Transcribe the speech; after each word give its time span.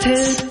protected. 0.00 0.49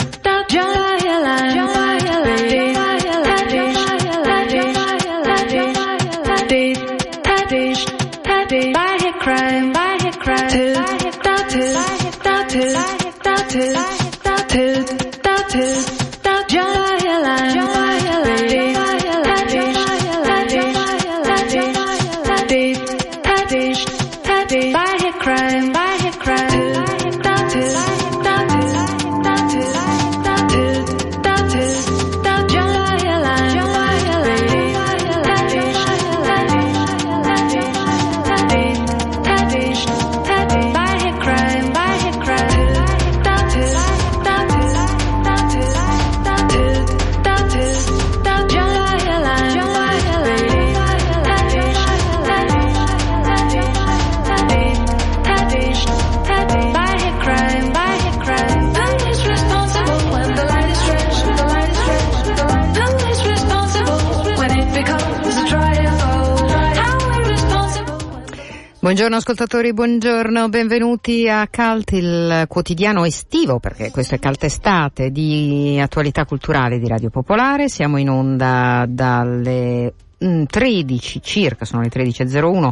Buongiorno 68.90 69.18
ascoltatori, 69.18 69.72
buongiorno, 69.72 70.50
benvenuti 70.50 71.30
a 71.30 71.46
Calt, 71.46 71.92
il 71.92 72.46
quotidiano 72.48 73.06
estivo, 73.06 73.60
perché 73.60 73.92
questo 73.92 74.16
è 74.16 74.20
Calt 74.20 74.44
Estate, 74.44 75.12
di 75.12 75.80
attualità 75.80 76.26
culturale 76.26 76.80
di 76.80 76.88
Radio 76.88 77.12
Popolare. 77.12 77.70
Siamo 77.70 77.98
in 77.98 78.10
onda 78.10 78.88
dalle 78.90 79.94
13 80.18 81.18
mm, 81.20 81.22
circa, 81.22 81.66
sono 81.66 81.84
le 81.84 81.90
13.01 81.90 82.70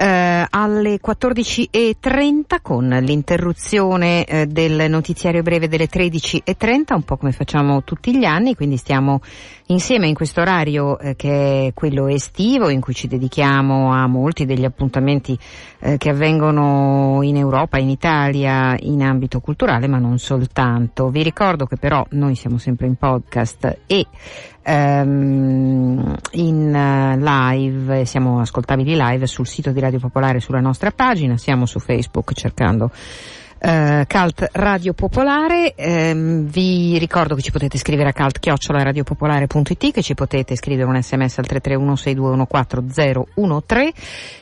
eh, 0.00 0.46
alle 0.48 0.98
14.30 0.98 2.62
con 2.62 2.88
l'interruzione 2.88 4.24
eh, 4.24 4.46
del 4.46 4.90
notiziario 4.90 5.42
breve 5.42 5.68
delle 5.68 5.88
13.30, 5.90 6.94
un 6.94 7.02
po' 7.02 7.18
come 7.18 7.32
facciamo 7.32 7.84
tutti 7.84 8.16
gli 8.16 8.24
anni, 8.24 8.54
quindi 8.54 8.78
stiamo 8.78 9.20
insieme 9.66 10.08
in 10.08 10.14
questo 10.14 10.40
orario 10.40 10.98
eh, 10.98 11.16
che 11.16 11.66
è 11.66 11.74
quello 11.74 12.08
estivo 12.08 12.70
in 12.70 12.80
cui 12.80 12.94
ci 12.94 13.08
dedichiamo 13.08 13.92
a 13.92 14.06
molti 14.06 14.46
degli 14.46 14.64
appuntamenti 14.64 15.38
eh, 15.80 15.98
che 15.98 16.08
avvengono 16.08 17.18
in 17.22 17.36
Europa, 17.36 17.78
in 17.78 17.90
Italia, 17.90 18.74
in 18.80 19.02
ambito 19.02 19.40
culturale, 19.40 19.86
ma 19.86 19.98
non 19.98 20.18
soltanto. 20.18 21.10
Vi 21.10 21.22
ricordo 21.22 21.66
che 21.66 21.76
però 21.76 22.06
noi 22.12 22.36
siamo 22.36 22.56
sempre 22.56 22.86
in 22.86 22.96
podcast 22.96 23.80
e 23.86 24.06
ehm, 24.62 26.16
in 26.32 26.74
uh, 26.74 27.18
live, 27.18 28.04
siamo 28.04 28.40
ascoltabili 28.40 28.96
live 28.96 29.26
sul 29.26 29.46
sito 29.46 29.70
di 29.70 29.80
Radio 29.80 29.98
Popolare 29.98 30.40
sulla 30.40 30.60
nostra 30.60 30.90
pagina, 30.90 31.36
siamo 31.36 31.66
su 31.66 31.78
Facebook 31.78 32.32
cercando 32.32 32.90
Uh, 33.62 34.06
Cult 34.06 34.48
Radio 34.52 34.94
Popolare, 34.94 35.74
um, 35.76 36.46
vi 36.46 36.96
ricordo 36.96 37.34
che 37.34 37.42
ci 37.42 37.50
potete 37.50 37.76
scrivere 37.76 38.08
a 38.08 38.14
cult-radiopopolare.it, 38.14 39.92
che 39.92 40.00
ci 40.00 40.14
potete 40.14 40.56
scrivere 40.56 40.88
un 40.88 40.98
sms 40.98 41.38
al 41.38 41.44
331-6214-013. 41.46 43.88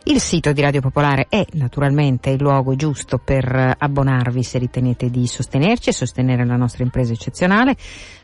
Il 0.04 0.20
sito 0.20 0.52
di 0.52 0.60
Radio 0.60 0.80
Popolare 0.80 1.26
è 1.28 1.44
naturalmente 1.54 2.30
il 2.30 2.40
luogo 2.40 2.76
giusto 2.76 3.18
per 3.18 3.74
abbonarvi 3.76 4.44
se 4.44 4.58
ritenete 4.58 5.10
di 5.10 5.26
sostenerci 5.26 5.88
e 5.88 5.92
sostenere 5.92 6.46
la 6.46 6.54
nostra 6.54 6.84
impresa 6.84 7.12
eccezionale. 7.12 7.74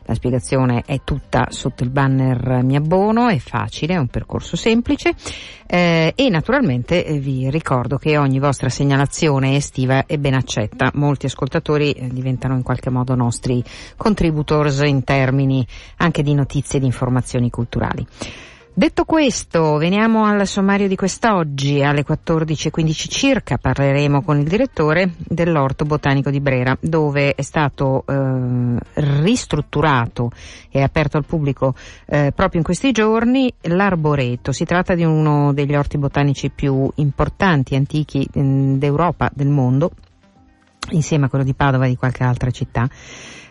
La 0.05 0.13
spiegazione 0.13 0.83
è 0.85 1.01
tutta 1.03 1.47
sotto 1.49 1.83
il 1.83 1.89
banner 1.89 2.61
Mi 2.63 2.75
abbono, 2.75 3.27
è 3.27 3.39
facile, 3.39 3.95
è 3.95 3.97
un 3.97 4.07
percorso 4.07 4.55
semplice 4.55 5.13
eh, 5.65 6.13
e 6.15 6.29
naturalmente 6.29 7.03
eh, 7.03 7.17
vi 7.17 7.49
ricordo 7.49 7.97
che 7.97 8.17
ogni 8.17 8.39
vostra 8.39 8.69
segnalazione 8.69 9.55
estiva 9.55 10.05
è 10.05 10.17
ben 10.17 10.35
accetta. 10.35 10.91
Molti 10.93 11.25
ascoltatori 11.25 11.91
eh, 11.91 12.07
diventano 12.09 12.55
in 12.55 12.61
qualche 12.61 12.91
modo 12.91 13.15
nostri 13.15 13.63
contributors 13.97 14.81
in 14.81 15.03
termini 15.03 15.65
anche 15.97 16.21
di 16.21 16.35
notizie 16.35 16.77
e 16.77 16.81
di 16.81 16.87
informazioni 16.87 17.49
culturali. 17.49 18.05
Detto 18.77 19.05
questo, 19.05 19.77
veniamo 19.77 20.25
al 20.25 20.45
sommario 20.45 20.89
di 20.89 20.97
quest'oggi. 20.97 21.81
Alle 21.81 22.03
14.15 22.05 22.93
circa 23.09 23.57
parleremo 23.57 24.21
con 24.21 24.37
il 24.37 24.49
direttore 24.49 25.13
dell'Orto 25.17 25.85
Botanico 25.85 26.29
di 26.29 26.41
Brera, 26.41 26.77
dove 26.81 27.35
è 27.35 27.41
stato 27.41 28.03
eh, 28.05 28.77
ristrutturato 28.95 30.29
e 30.69 30.81
aperto 30.81 31.15
al 31.15 31.23
pubblico 31.23 31.73
eh, 32.05 32.33
proprio 32.35 32.59
in 32.59 32.65
questi 32.65 32.91
giorni 32.91 33.49
l'Arboreto. 33.61 34.51
Si 34.51 34.65
tratta 34.65 34.93
di 34.93 35.05
uno 35.05 35.53
degli 35.53 35.73
orti 35.73 35.97
botanici 35.97 36.49
più 36.49 36.91
importanti 36.95 37.75
antichi 37.75 38.27
mh, 38.29 38.73
d'Europa, 38.73 39.31
del 39.33 39.47
mondo, 39.47 39.91
insieme 40.89 41.27
a 41.27 41.29
quello 41.29 41.45
di 41.45 41.53
Padova 41.53 41.85
e 41.85 41.89
di 41.89 41.95
qualche 41.95 42.25
altra 42.25 42.51
città 42.51 42.89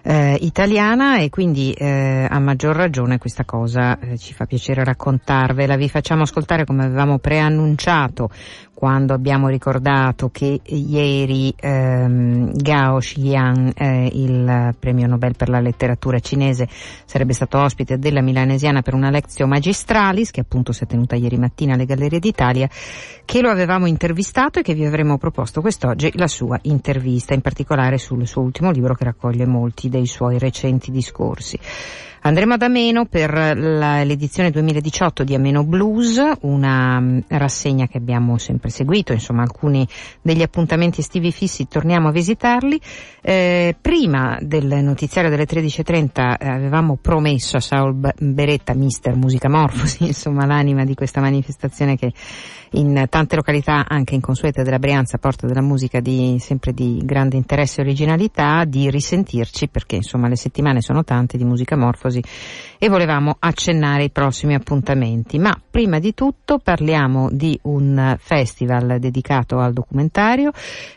eh, 0.07 0.37
italiana 0.43 1.19
e 1.19 1.31
quindi 1.31 1.73
eh, 1.73 2.27
a 2.29 2.39
maggior 2.39 2.77
ragione 2.77 3.17
questa 3.17 3.47
cosa 3.47 3.99
eh, 3.99 4.19
ci 4.19 4.35
fa 4.35 4.45
piacere 4.45 4.85
raccontarvela. 4.85 5.77
Vi 5.77 5.89
facciamo 5.89 6.23
ascoltare 6.23 6.67
come 6.67 6.85
avevamo 6.85 7.19
preannunciato 7.19 8.29
quando 8.75 9.15
abbiamo 9.15 9.49
ricordato 9.49 10.29
che 10.31 10.61
ieri 10.65 11.55
ehm, 11.57 12.53
Gao 12.55 12.99
Xian, 12.99 13.73
eh, 13.77 14.11
il 14.13 14.75
premio 14.79 15.07
Nobel 15.07 15.37
per 15.37 15.49
la 15.49 15.61
letteratura 15.61 16.19
cinese, 16.19 16.69
sarebbe 17.05 17.33
stato 17.33 17.59
ospite 17.59 17.99
della 17.99 18.21
Milanesiana 18.21 18.83
per 18.83 18.95
una 18.95 19.11
lezione 19.11 19.53
magistralis 19.53 20.31
che 20.31 20.41
appunto 20.41 20.73
si 20.73 20.85
è 20.85 20.87
tenuta 20.87 21.15
ieri 21.15 21.39
mattina 21.39 21.75
alle 21.75 21.87
Gallerie 21.87 22.19
d'Italia, 22.19 22.69
che 23.25 23.41
lo 23.41 23.49
avevamo 23.49 23.87
intervistato 23.87 24.59
e 24.59 24.63
che 24.63 24.75
vi 24.75 24.85
avremo 24.85 25.17
proposto 25.17 25.61
quest'oggi 25.61 26.11
la 26.17 26.27
sua 26.27 26.59
intervista, 26.63 27.33
in 27.33 27.41
particolare 27.41 27.97
sul 27.97 28.27
suo 28.27 28.43
ultimo 28.43 28.71
libro 28.71 28.95
che 28.95 29.05
raccoglie 29.05 29.47
molti 29.47 29.89
dei 29.89 30.07
suoi 30.07 30.39
recenti 30.39 30.91
discorsi. 30.91 31.59
Andremo 32.27 32.55
ad 32.55 32.63
Ameno 32.63 33.05
per 33.05 33.35
l'edizione 33.35 34.51
2018 34.51 35.25
di 35.25 35.35
Ameno 35.35 35.63
Blues, 35.63 36.19
una 36.41 36.97
um, 36.97 37.23
rassegna 37.29 37.87
che 37.87 37.99
abbiamo 37.99 38.39
sempre 38.39 38.71
seguito, 38.71 39.13
insomma 39.13 39.43
alcuni 39.43 39.87
degli 40.23 40.41
appuntamenti 40.41 41.01
estivi 41.01 41.31
fissi 41.33 41.69
torniamo 41.69 42.09
a 42.09 42.13
visitarli. 42.13 42.81
Eh, 43.21 43.77
prima 43.79 44.39
del 44.41 44.83
notiziario 44.83 45.29
delle 45.29 45.45
13.30 45.45 46.37
eh, 46.39 46.49
avevamo 46.49 46.97
promesso 46.97 47.59
a 47.59 47.61
Saul 47.61 47.95
Beretta, 48.17 48.73
mister 48.73 49.15
Musica 49.17 49.51
Morfosi, 49.51 50.07
insomma 50.09 50.47
l'anima 50.47 50.87
di 50.87 50.95
questa 50.95 51.21
manifestazione 51.21 51.95
che 51.97 52.11
in 52.75 53.07
tante 53.09 53.37
località 53.37 53.85
anche 53.87 54.15
inconsuete 54.15 54.63
della 54.63 54.79
Brianza 54.79 55.19
porta 55.19 55.47
della 55.47 55.61
musica 55.61 56.01
di, 56.01 56.39
sempre 56.41 56.73
di 56.73 57.01
grande 57.05 57.37
interesse 57.37 57.81
e 57.81 57.85
originalità, 57.85 58.65
di 58.65 58.91
risentirci 58.91 59.69
perché 59.69 59.97
insomma 59.97 60.29
le 60.29 60.37
settimane 60.37 60.81
sono 60.81 61.05
tante 61.05 61.37
di 61.37 61.45
musica 61.45 61.77
morfosi 61.77 62.14
technology 62.23 62.74
e 62.85 62.91
volevamo 62.91 63.37
accennare 63.39 64.05
i 64.05 64.11
prossimi 64.11 64.53
appuntamenti. 64.53 65.39
Ma 65.39 65.59
prima 65.71 65.99
di 65.99 66.13
tutto 66.13 66.59
parliamo 66.59 67.31
di 67.33 67.59
un 67.63 68.15
festival 68.21 68.99
dedicato 68.99 69.59
al 69.59 69.73
documentario, 69.73 70.51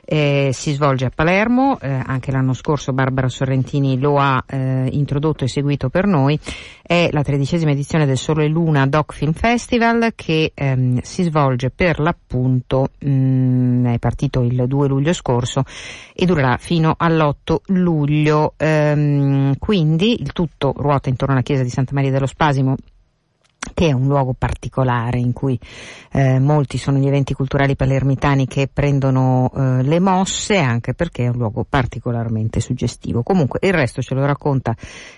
eh, 0.03 0.50
si 0.52 0.74
svolge 0.74 1.06
a 1.06 1.12
Palermo, 1.16 1.80
eh, 1.80 1.88
anche 2.06 2.34
l'anno 2.34 2.52
scorso 2.52 2.92
Barbara 2.92 3.30
Sorrentini 3.30 3.98
lo 4.02 4.18
ha 4.18 4.44
eh, 4.46 4.89
introdotto 4.92 5.45
e 5.45 5.48
seguito 5.48 5.88
per 5.88 6.07
noi, 6.07 6.38
è 6.81 7.07
la 7.12 7.24
tredicesima 7.24 7.72
edizione 7.72 8.06
del 8.06 8.18
Sole 8.18 8.48
Luna 8.48 8.86
Doc 8.86 9.13
Film 9.13 9.31
Festival 9.31 10.12
che 10.13 10.51
ehm, 10.54 11.00
si 11.01 11.24
svolge 11.24 11.69
per 11.69 12.00
l'appunto, 12.00 12.90
mh, 13.00 13.10
mm, 13.10 13.86
è 13.88 14.00
partito 14.00 14.42
il 14.42 14.66
2 14.68 14.88
luglio 14.90 15.13
scorso 15.13 15.63
e 16.13 16.25
durerà 16.25 16.57
fino 16.57 16.95
all'8 16.98 17.57
luglio, 17.68 18.54
ehm, 18.57 19.57
quindi 19.57 20.22
il 20.22 20.33
tutto 20.33 20.74
ruota 20.75 21.10
intorno 21.10 21.33
alla 21.33 21.44
chiesa 21.44 21.63
di 21.63 21.69
Santa 21.77 21.94
Maria 21.94 22.09
dello 22.09 22.25
Spasimo 22.25 22.75
che 23.74 23.89
è 23.89 23.91
un 23.91 24.07
luogo 24.07 24.33
particolare 24.33 25.19
in 25.19 25.33
cui 25.33 25.59
eh, 26.13 26.39
molti 26.39 26.77
sono 26.79 26.97
gli 26.97 27.06
eventi 27.06 27.33
culturali 27.33 27.75
palermitani 27.75 28.47
che 28.47 28.68
prendono 28.71 29.51
eh, 29.53 29.83
le 29.83 30.00
mosse, 30.00 30.57
anche 30.57 30.94
perché 30.94 31.25
è 31.25 31.27
un 31.27 31.38
luogo 31.38 31.65
particolarmente 31.68 32.59
suggestivo. 32.62 33.21
Comunque 33.21 33.59
il 33.62 33.74
resto 33.74 34.01
ce 34.01 34.15
lo 34.15 34.25
racconta 34.25 34.74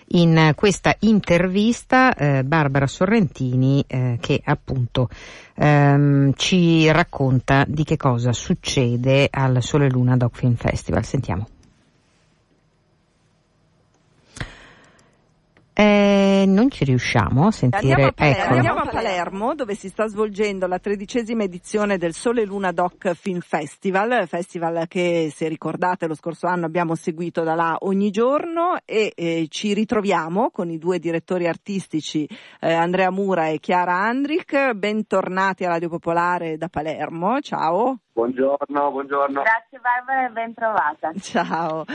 in 0.09 0.53
questa 0.55 0.93
intervista 1.01 2.13
eh, 2.13 2.43
Barbara 2.43 2.87
Sorrentini 2.87 3.83
eh, 3.87 4.17
che 4.19 4.41
appunto 4.43 5.09
ehm, 5.55 6.33
ci 6.35 6.91
racconta 6.91 7.63
di 7.65 7.83
che 7.85 7.95
cosa 7.95 8.33
succede 8.33 9.27
al 9.31 9.61
Sole 9.61 9.89
Luna 9.89 10.17
Doc 10.17 10.35
Film 10.35 10.55
Festival. 10.55 11.05
Sentiamo. 11.05 11.47
Non 15.83 16.69
ci 16.69 16.83
riusciamo 16.83 17.47
a 17.47 17.51
sentire. 17.51 17.93
Andiamo 17.93 18.07
a, 18.07 18.11
Palermo, 18.11 18.55
andiamo 18.55 18.79
a 18.79 18.85
Palermo 18.87 19.55
dove 19.55 19.75
si 19.75 19.89
sta 19.89 20.07
svolgendo 20.07 20.67
la 20.67 20.79
tredicesima 20.79 21.43
edizione 21.43 21.97
del 21.97 22.13
Sole 22.13 22.43
Luna 22.45 22.71
Doc 22.71 23.13
Film 23.13 23.39
Festival, 23.39 24.27
festival 24.27 24.87
che 24.87 25.31
se 25.33 25.47
ricordate 25.47 26.07
lo 26.07 26.15
scorso 26.15 26.47
anno 26.47 26.65
abbiamo 26.65 26.95
seguito 26.95 27.43
da 27.43 27.55
là 27.55 27.77
ogni 27.81 28.09
giorno 28.09 28.77
e 28.85 29.13
eh, 29.15 29.45
ci 29.49 29.73
ritroviamo 29.73 30.49
con 30.51 30.69
i 30.69 30.77
due 30.77 30.99
direttori 30.99 31.47
artistici 31.47 32.27
eh, 32.59 32.73
Andrea 32.73 33.11
Mura 33.11 33.47
e 33.47 33.59
Chiara 33.59 33.95
Andrich. 33.95 34.73
Bentornati 34.73 35.65
a 35.65 35.69
Radio 35.69 35.89
Popolare 35.89 36.57
da 36.57 36.67
Palermo. 36.67 37.39
Ciao. 37.41 37.99
Buongiorno, 38.19 38.91
buongiorno. 38.91 39.41
Grazie 39.43 39.79
Barbara 39.79 40.27
e 40.27 40.29
ben 40.31 40.53
trovata. 40.53 41.13
Ciao. 41.15 41.85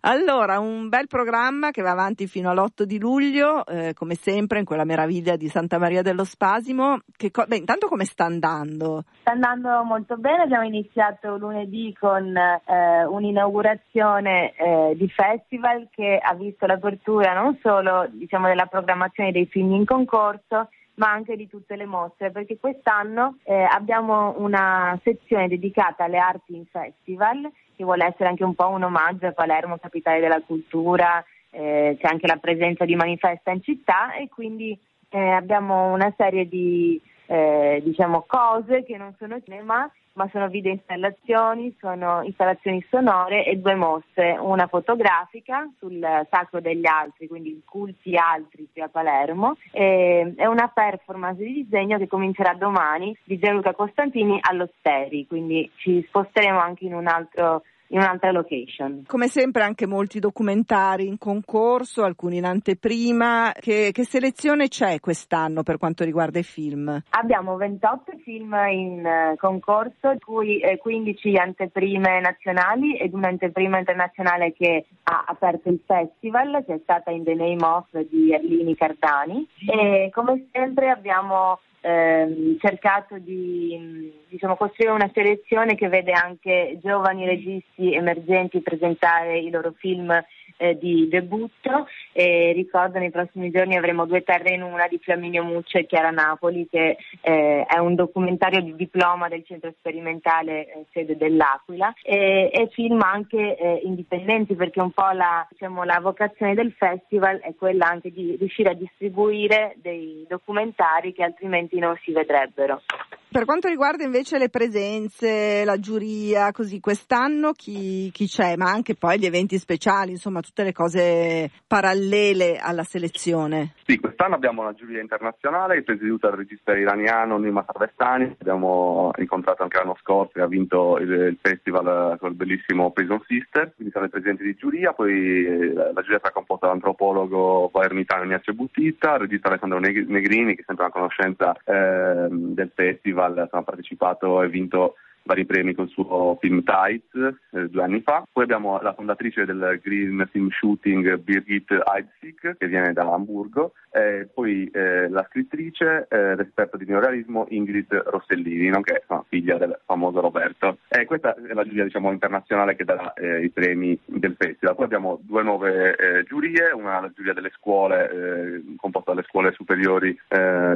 Allora, 0.00 0.58
un 0.58 0.88
bel 0.88 1.06
programma 1.06 1.70
che 1.70 1.82
va 1.82 1.92
avanti 1.92 2.26
fino 2.26 2.50
all'8 2.50 2.82
di 2.82 2.98
luglio, 2.98 3.64
eh, 3.64 3.94
come 3.94 4.16
sempre 4.16 4.58
in 4.58 4.64
quella 4.64 4.84
meraviglia 4.84 5.36
di 5.36 5.46
Santa 5.46 5.78
Maria 5.78 6.02
dello 6.02 6.24
Spasimo. 6.24 6.98
Che 7.16 7.30
co- 7.30 7.44
beh, 7.46 7.58
intanto 7.58 7.86
come 7.86 8.04
sta 8.06 8.24
andando? 8.24 9.04
Sta 9.20 9.30
andando 9.30 9.84
molto 9.84 10.16
bene, 10.16 10.42
abbiamo 10.42 10.66
iniziato 10.66 11.36
lunedì 11.36 11.94
con 11.96 12.36
eh, 12.36 13.04
un'inaugurazione 13.04 14.54
eh, 14.56 14.96
di 14.96 15.08
festival 15.08 15.86
che 15.92 16.18
ha 16.20 16.34
visto 16.34 16.66
l'apertura 16.66 17.34
non 17.34 17.56
solo 17.62 18.08
diciamo, 18.10 18.48
della 18.48 18.66
programmazione 18.66 19.30
dei 19.30 19.46
film 19.46 19.74
in 19.74 19.84
concorso, 19.84 20.70
ma 20.98 21.10
anche 21.10 21.36
di 21.36 21.48
tutte 21.48 21.76
le 21.76 21.86
mostre, 21.86 22.30
perché 22.30 22.58
quest'anno 22.58 23.38
eh, 23.44 23.54
abbiamo 23.54 24.34
una 24.38 24.98
sezione 25.02 25.48
dedicata 25.48 26.04
alle 26.04 26.18
arti 26.18 26.56
in 26.56 26.66
festival, 26.66 27.50
che 27.76 27.84
vuole 27.84 28.06
essere 28.06 28.28
anche 28.28 28.44
un 28.44 28.54
po' 28.54 28.68
un 28.68 28.82
omaggio 28.82 29.26
a 29.26 29.32
Palermo, 29.32 29.78
capitale 29.78 30.20
della 30.20 30.42
cultura, 30.44 31.24
eh, 31.50 31.96
c'è 32.00 32.08
anche 32.08 32.26
la 32.26 32.36
presenza 32.36 32.84
di 32.84 32.96
manifesta 32.96 33.52
in 33.52 33.62
città 33.62 34.14
e 34.14 34.28
quindi 34.28 34.78
eh, 35.10 35.18
abbiamo 35.18 35.92
una 35.92 36.12
serie 36.16 36.48
di 36.48 37.00
eh, 37.30 37.80
diciamo, 37.84 38.24
cose 38.26 38.84
che 38.84 38.96
non 38.96 39.14
sono 39.18 39.40
cinema 39.42 39.90
ma 40.18 40.28
sono 40.32 40.48
video 40.48 40.72
installazioni, 40.72 41.74
sono 41.78 42.22
installazioni 42.24 42.84
sonore 42.90 43.44
e 43.44 43.54
due 43.54 43.76
mostre, 43.76 44.36
una 44.36 44.66
fotografica 44.66 45.70
sul 45.78 46.00
Sacro 46.28 46.60
degli 46.60 46.86
Altri, 46.86 47.28
quindi 47.28 47.62
culti 47.64 48.16
altri 48.16 48.66
qui 48.72 48.82
a 48.82 48.88
Palermo, 48.88 49.56
e, 49.70 50.34
e 50.36 50.46
una 50.48 50.66
performance 50.74 51.40
di 51.40 51.62
disegno 51.62 51.98
che 51.98 52.08
comincerà 52.08 52.54
domani 52.54 53.16
di 53.22 53.38
Gianluca 53.38 53.72
Costantini 53.74 54.40
all'Osteri, 54.40 55.24
quindi 55.28 55.70
ci 55.76 56.04
sposteremo 56.08 56.58
anche 56.58 56.86
in 56.86 56.94
un 56.94 57.06
altro 57.06 57.62
in 57.88 57.98
un'altra 57.98 58.32
location. 58.32 59.04
Come 59.06 59.28
sempre 59.28 59.62
anche 59.62 59.86
molti 59.86 60.18
documentari 60.18 61.06
in 61.06 61.18
concorso, 61.18 62.04
alcuni 62.04 62.38
in 62.38 62.44
anteprima. 62.44 63.52
Che, 63.58 63.90
che 63.92 64.04
selezione 64.04 64.68
c'è 64.68 65.00
quest'anno 65.00 65.62
per 65.62 65.78
quanto 65.78 66.04
riguarda 66.04 66.38
i 66.38 66.44
film? 66.44 67.02
Abbiamo 67.10 67.56
28 67.56 68.12
film 68.22 68.54
in 68.70 69.04
uh, 69.04 69.36
concorso, 69.36 70.12
di 70.12 70.20
cui 70.20 70.60
eh, 70.60 70.76
15 70.78 71.36
anteprime 71.36 72.20
nazionali 72.20 72.96
ed 72.96 73.14
un'anteprima 73.14 73.78
internazionale 73.78 74.52
che 74.52 74.86
ha 75.04 75.24
aperto 75.26 75.68
il 75.68 75.80
festival, 75.86 76.64
che 76.66 76.74
è 76.74 76.80
stata 76.82 77.10
in 77.10 77.24
The 77.24 77.34
Name 77.34 77.64
of 77.64 77.86
di 78.08 78.32
Erlini 78.32 78.74
Cardani. 78.74 79.46
E 79.66 80.10
come 80.12 80.48
sempre 80.52 80.90
abbiamo 80.90 81.58
ehm, 81.80 82.58
cercato 82.58 83.18
di 83.18 84.12
diciamo, 84.28 84.56
costruire 84.56 84.92
una 84.92 85.10
selezione 85.12 85.74
che 85.74 85.88
vede 85.88 86.12
anche 86.12 86.78
giovani 86.82 87.24
registi 87.26 87.77
emergenti 87.78 88.60
presentare 88.60 89.38
i 89.38 89.50
loro 89.50 89.72
film 89.76 90.12
eh, 90.58 90.76
di 90.76 91.08
debutto 91.08 91.86
e 92.12 92.52
ricordo 92.52 92.98
nei 92.98 93.10
prossimi 93.10 93.50
giorni 93.50 93.76
avremo 93.76 94.06
Due 94.06 94.22
terre 94.22 94.54
in 94.54 94.62
una 94.62 94.88
di 94.88 94.98
Flaminio 94.98 95.44
Muccio 95.44 95.78
e 95.78 95.86
Chiara 95.86 96.10
Napoli 96.10 96.66
che 96.70 96.96
eh, 97.20 97.64
è 97.66 97.78
un 97.78 97.94
documentario 97.94 98.60
di 98.60 98.74
diploma 98.74 99.28
del 99.28 99.44
centro 99.44 99.72
sperimentale 99.78 100.66
eh, 100.66 100.84
sede 100.92 101.16
dell'Aquila 101.16 101.92
e, 102.02 102.50
e 102.52 102.68
film 102.72 103.00
anche 103.02 103.56
eh, 103.56 103.80
indipendenti 103.84 104.54
perché 104.54 104.80
un 104.80 104.90
po' 104.90 105.10
la, 105.12 105.46
diciamo, 105.50 105.84
la 105.84 106.00
vocazione 106.00 106.54
del 106.54 106.72
festival 106.72 107.38
è 107.38 107.54
quella 107.54 107.86
anche 107.86 108.10
di 108.10 108.36
riuscire 108.36 108.70
a 108.70 108.74
distribuire 108.74 109.74
dei 109.76 110.24
documentari 110.28 111.12
che 111.12 111.22
altrimenti 111.22 111.78
non 111.78 111.96
si 112.02 112.12
vedrebbero. 112.12 112.82
Per 113.30 113.44
quanto 113.44 113.68
riguarda 113.68 114.04
invece 114.04 114.38
le 114.38 114.48
presenze, 114.48 115.62
la 115.64 115.78
giuria, 115.78 116.50
così 116.50 116.80
quest'anno 116.80 117.52
chi, 117.52 118.10
chi, 118.10 118.26
c'è, 118.26 118.56
ma 118.56 118.70
anche 118.70 118.94
poi 118.94 119.18
gli 119.18 119.26
eventi 119.26 119.58
speciali, 119.58 120.12
insomma 120.12 120.40
tutte 120.40 120.62
le 120.64 120.72
cose 120.72 121.50
parallele 121.66 122.56
alla 122.56 122.84
selezione? 122.84 123.74
Sì, 123.90 123.98
quest'anno 124.00 124.34
abbiamo 124.34 124.60
una 124.60 124.74
giuria 124.74 125.00
internazionale 125.00 125.82
presieduta 125.82 126.28
dal 126.28 126.36
regista 126.36 126.76
iraniano 126.76 127.38
Nima 127.38 127.64
Sarvestani, 127.64 128.36
abbiamo 128.38 129.12
incontrato 129.16 129.62
anche 129.62 129.78
l'anno 129.78 129.96
scorso 130.02 130.36
e 130.36 130.42
ha 130.42 130.46
vinto 130.46 130.98
il, 130.98 131.10
il 131.10 131.38
festival 131.40 132.18
con 132.18 132.28
il 132.28 132.36
bellissimo 132.36 132.90
Prison 132.90 133.18
Sister, 133.26 133.72
quindi 133.74 133.90
sono 133.90 134.04
i 134.04 134.10
presidenti 134.10 134.42
di 134.42 134.56
giuria, 134.56 134.92
poi 134.92 135.46
eh, 135.46 135.72
la 135.72 136.02
giuria 136.02 136.18
sarà 136.20 136.32
composta 136.32 136.66
dall'antropologo 136.66 137.70
palermitano 137.70 138.24
Ignazio 138.24 138.52
Buttitta, 138.52 139.14
il 139.14 139.20
regista 139.20 139.48
Alessandro 139.48 139.78
Negrini 139.78 140.54
che 140.54 140.60
è 140.60 140.64
sempre 140.66 140.84
una 140.84 140.92
conoscenza 140.92 141.56
eh, 141.64 142.28
del 142.28 142.70
festival, 142.74 143.48
ha 143.50 143.62
partecipato 143.62 144.42
e 144.42 144.50
vinto 144.50 144.96
vari 145.28 145.44
premi 145.44 145.74
col 145.74 145.90
suo 145.90 146.38
film 146.40 146.62
Tights 146.64 147.36
eh, 147.52 147.68
due 147.68 147.82
anni 147.82 148.00
fa. 148.00 148.24
Poi 148.32 148.44
abbiamo 148.44 148.80
la 148.80 148.94
fondatrice 148.94 149.44
del 149.44 149.78
Green 149.82 150.26
Film 150.32 150.48
Shooting 150.50 151.18
Birgit 151.18 151.70
Heidsieck 151.70 152.56
che 152.56 152.66
viene 152.66 152.94
da 152.94 153.02
Hamburgo, 153.02 153.74
e 153.90 154.28
poi 154.32 154.70
eh, 154.72 155.08
la 155.10 155.26
scrittrice, 155.28 156.06
eh, 156.08 156.34
l'esperto 156.34 156.78
di 156.78 156.86
neorealismo 156.86 157.46
Ingrid 157.50 157.92
Rossellini, 158.06 158.68
nonché 158.68 159.00
insomma, 159.00 159.24
figlia 159.28 159.58
del 159.58 159.78
famoso 159.84 160.20
Roberto. 160.20 160.78
E 160.88 161.04
questa 161.04 161.34
è 161.34 161.52
la 161.52 161.64
giuria 161.64 161.84
diciamo, 161.84 162.10
internazionale 162.10 162.74
che 162.74 162.84
darà 162.84 163.12
eh, 163.12 163.44
i 163.44 163.50
premi 163.50 163.98
del 164.06 164.34
festival. 164.38 164.76
Poi 164.76 164.84
abbiamo 164.86 165.20
due 165.22 165.42
nuove 165.42 165.94
eh, 165.96 166.22
giurie, 166.24 166.70
una 166.72 167.00
la 167.00 167.12
giuria 167.14 167.34
delle 167.34 167.50
scuole, 167.54 168.10
eh, 168.10 168.62
composta 168.76 169.12
dalle 169.12 169.26
scuole 169.28 169.52
superiori 169.52 170.16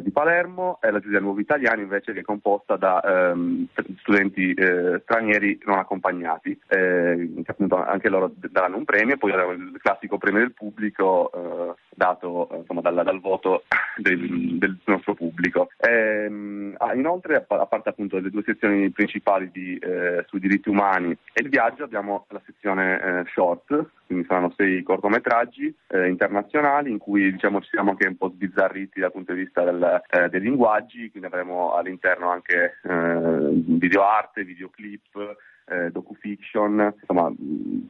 di 0.02 0.10
Palermo, 0.10 0.78
e 0.82 0.90
la 0.90 1.00
giuria 1.00 1.20
Nuovi 1.20 1.42
Italiani 1.42 1.82
invece 1.82 2.12
che 2.12 2.20
è 2.20 2.22
composta 2.22 2.76
da 2.76 3.00
ehm, 3.00 3.66
studenti 4.00 4.41
studenti 4.42 4.54
eh, 4.54 5.00
stranieri 5.02 5.58
non 5.64 5.78
accompagnati, 5.78 6.58
eh, 6.68 7.32
che 7.42 7.50
appunto 7.50 7.76
anche 7.76 8.08
loro 8.08 8.32
daranno 8.34 8.76
un 8.76 8.84
premio, 8.84 9.16
poi 9.16 9.30
il 9.30 9.78
classico 9.80 10.18
premio 10.18 10.40
del 10.40 10.52
pubblico 10.52 11.30
eh, 11.32 11.74
dato 11.94 12.48
insomma, 12.52 12.80
dal, 12.80 13.02
dal, 13.04 13.20
voto 13.20 13.64
del, 13.96 14.58
del, 14.58 14.78
nostro 14.84 15.14
pubblico. 15.14 15.70
Ehm, 15.78 16.74
ah, 16.78 16.94
inoltre, 16.94 17.44
a 17.46 17.66
parte 17.66 17.90
appunto 17.90 18.18
le 18.18 18.30
due 18.30 18.42
sezioni 18.44 18.90
principali 18.90 19.50
di, 19.50 19.76
eh, 19.78 20.24
sui 20.28 20.40
diritti 20.40 20.68
umani 20.68 21.10
e 21.32 21.42
il 21.42 21.48
viaggio, 21.48 21.84
abbiamo 21.84 22.26
la 22.28 22.40
sezione 22.44 23.00
eh, 23.00 23.24
short, 23.32 23.86
quindi 24.06 24.26
saranno 24.26 24.52
sei 24.56 24.82
cortometraggi 24.82 25.74
eh, 25.88 26.08
internazionali 26.08 26.90
in 26.90 26.98
cui 26.98 27.32
diciamo, 27.32 27.60
ci 27.60 27.68
siamo 27.70 27.90
anche 27.90 28.06
un 28.06 28.16
po' 28.16 28.30
sbizzarriti 28.30 29.00
dal 29.00 29.12
punto 29.12 29.32
di 29.32 29.40
vista 29.40 29.62
del, 29.62 30.02
eh, 30.10 30.28
dei 30.28 30.40
linguaggi, 30.40 31.10
quindi 31.10 31.28
avremo 31.28 31.74
all'interno 31.74 32.30
anche 32.30 32.78
eh, 32.82 33.50
video 33.52 34.04
arte, 34.04 34.44
videoclip, 34.44 35.36
eh, 35.66 35.90
docufiction, 35.90 36.92
insomma 37.00 37.32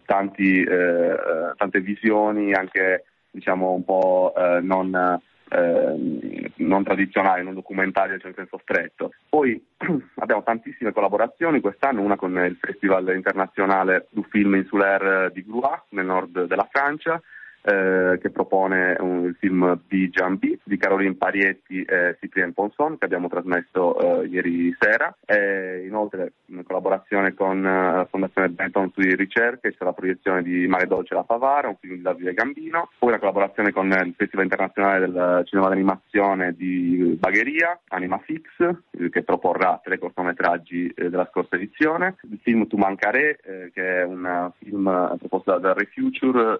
tanti, 0.04 0.62
eh, 0.62 1.16
tante 1.56 1.80
visioni 1.80 2.52
anche 2.52 3.04
diciamo 3.32 3.72
un 3.72 3.84
po' 3.84 4.32
non 4.62 5.20
eh, 5.52 6.50
non 6.56 6.82
tradizionali, 6.82 7.44
non 7.44 7.54
documentari 7.54 8.18
cioè 8.18 8.30
in 8.30 8.34
senso 8.34 8.58
stretto. 8.62 9.10
Poi 9.28 9.62
abbiamo 10.16 10.42
tantissime 10.42 10.92
collaborazioni 10.92 11.60
quest'anno, 11.60 12.00
una 12.00 12.16
con 12.16 12.36
il 12.38 12.56
Festival 12.58 13.14
internazionale 13.14 14.08
du 14.10 14.22
film 14.30 14.54
insulaire 14.54 15.30
di 15.32 15.44
Groix 15.44 15.82
nel 15.90 16.06
nord 16.06 16.44
della 16.44 16.66
Francia, 16.70 17.20
eh, 17.62 18.18
che 18.20 18.30
propone 18.30 18.96
un, 18.98 19.24
il 19.26 19.36
film 19.38 19.80
B. 19.86 20.08
Jambi 20.08 20.58
di 20.64 20.76
Caroline 20.76 21.14
Parietti 21.14 21.82
e 21.82 22.16
Cyprien 22.18 22.52
Ponson 22.52 22.98
che 22.98 23.04
abbiamo 23.04 23.28
trasmesso 23.28 24.22
eh, 24.22 24.26
ieri 24.26 24.74
sera. 24.78 25.14
E 25.24 25.84
inoltre 25.86 26.32
in 26.46 26.64
collaborazione 26.64 27.34
con 27.34 27.64
eh, 27.64 27.92
la 27.96 28.06
Fondazione 28.10 28.48
Benton 28.48 28.90
sui 28.92 29.14
ricerche 29.14 29.70
c'è 29.70 29.84
la 29.84 29.92
proiezione 29.92 30.42
di 30.42 30.66
Mare 30.66 30.86
Dolce 30.86 31.14
la 31.14 31.22
Favara, 31.22 31.68
un 31.68 31.76
film 31.80 31.94
di 31.94 32.02
Davide 32.02 32.34
Gambino, 32.34 32.90
poi 32.98 33.10
una 33.10 33.18
collaborazione 33.18 33.72
con 33.72 33.86
il 33.86 34.14
Festival 34.16 34.44
internazionale 34.44 35.00
del 35.00 35.42
cinema 35.46 35.68
d'animazione 35.68 36.54
di 36.54 37.16
Bagheria, 37.18 37.78
Anima 37.88 38.18
Fix, 38.18 38.46
eh, 38.58 39.08
che 39.08 39.22
proporrà 39.22 39.80
tre 39.82 39.98
cortometraggi 39.98 40.88
eh, 40.88 41.10
della 41.10 41.28
scorsa 41.30 41.56
edizione, 41.56 42.16
il 42.28 42.40
film 42.42 42.66
Tu 42.66 42.76
Mancare, 42.76 43.38
eh, 43.42 43.70
che 43.72 44.00
è 44.00 44.02
un 44.04 44.50
film 44.58 45.16
proposto 45.18 45.58
da 45.58 45.72
Refuture, 45.72 46.56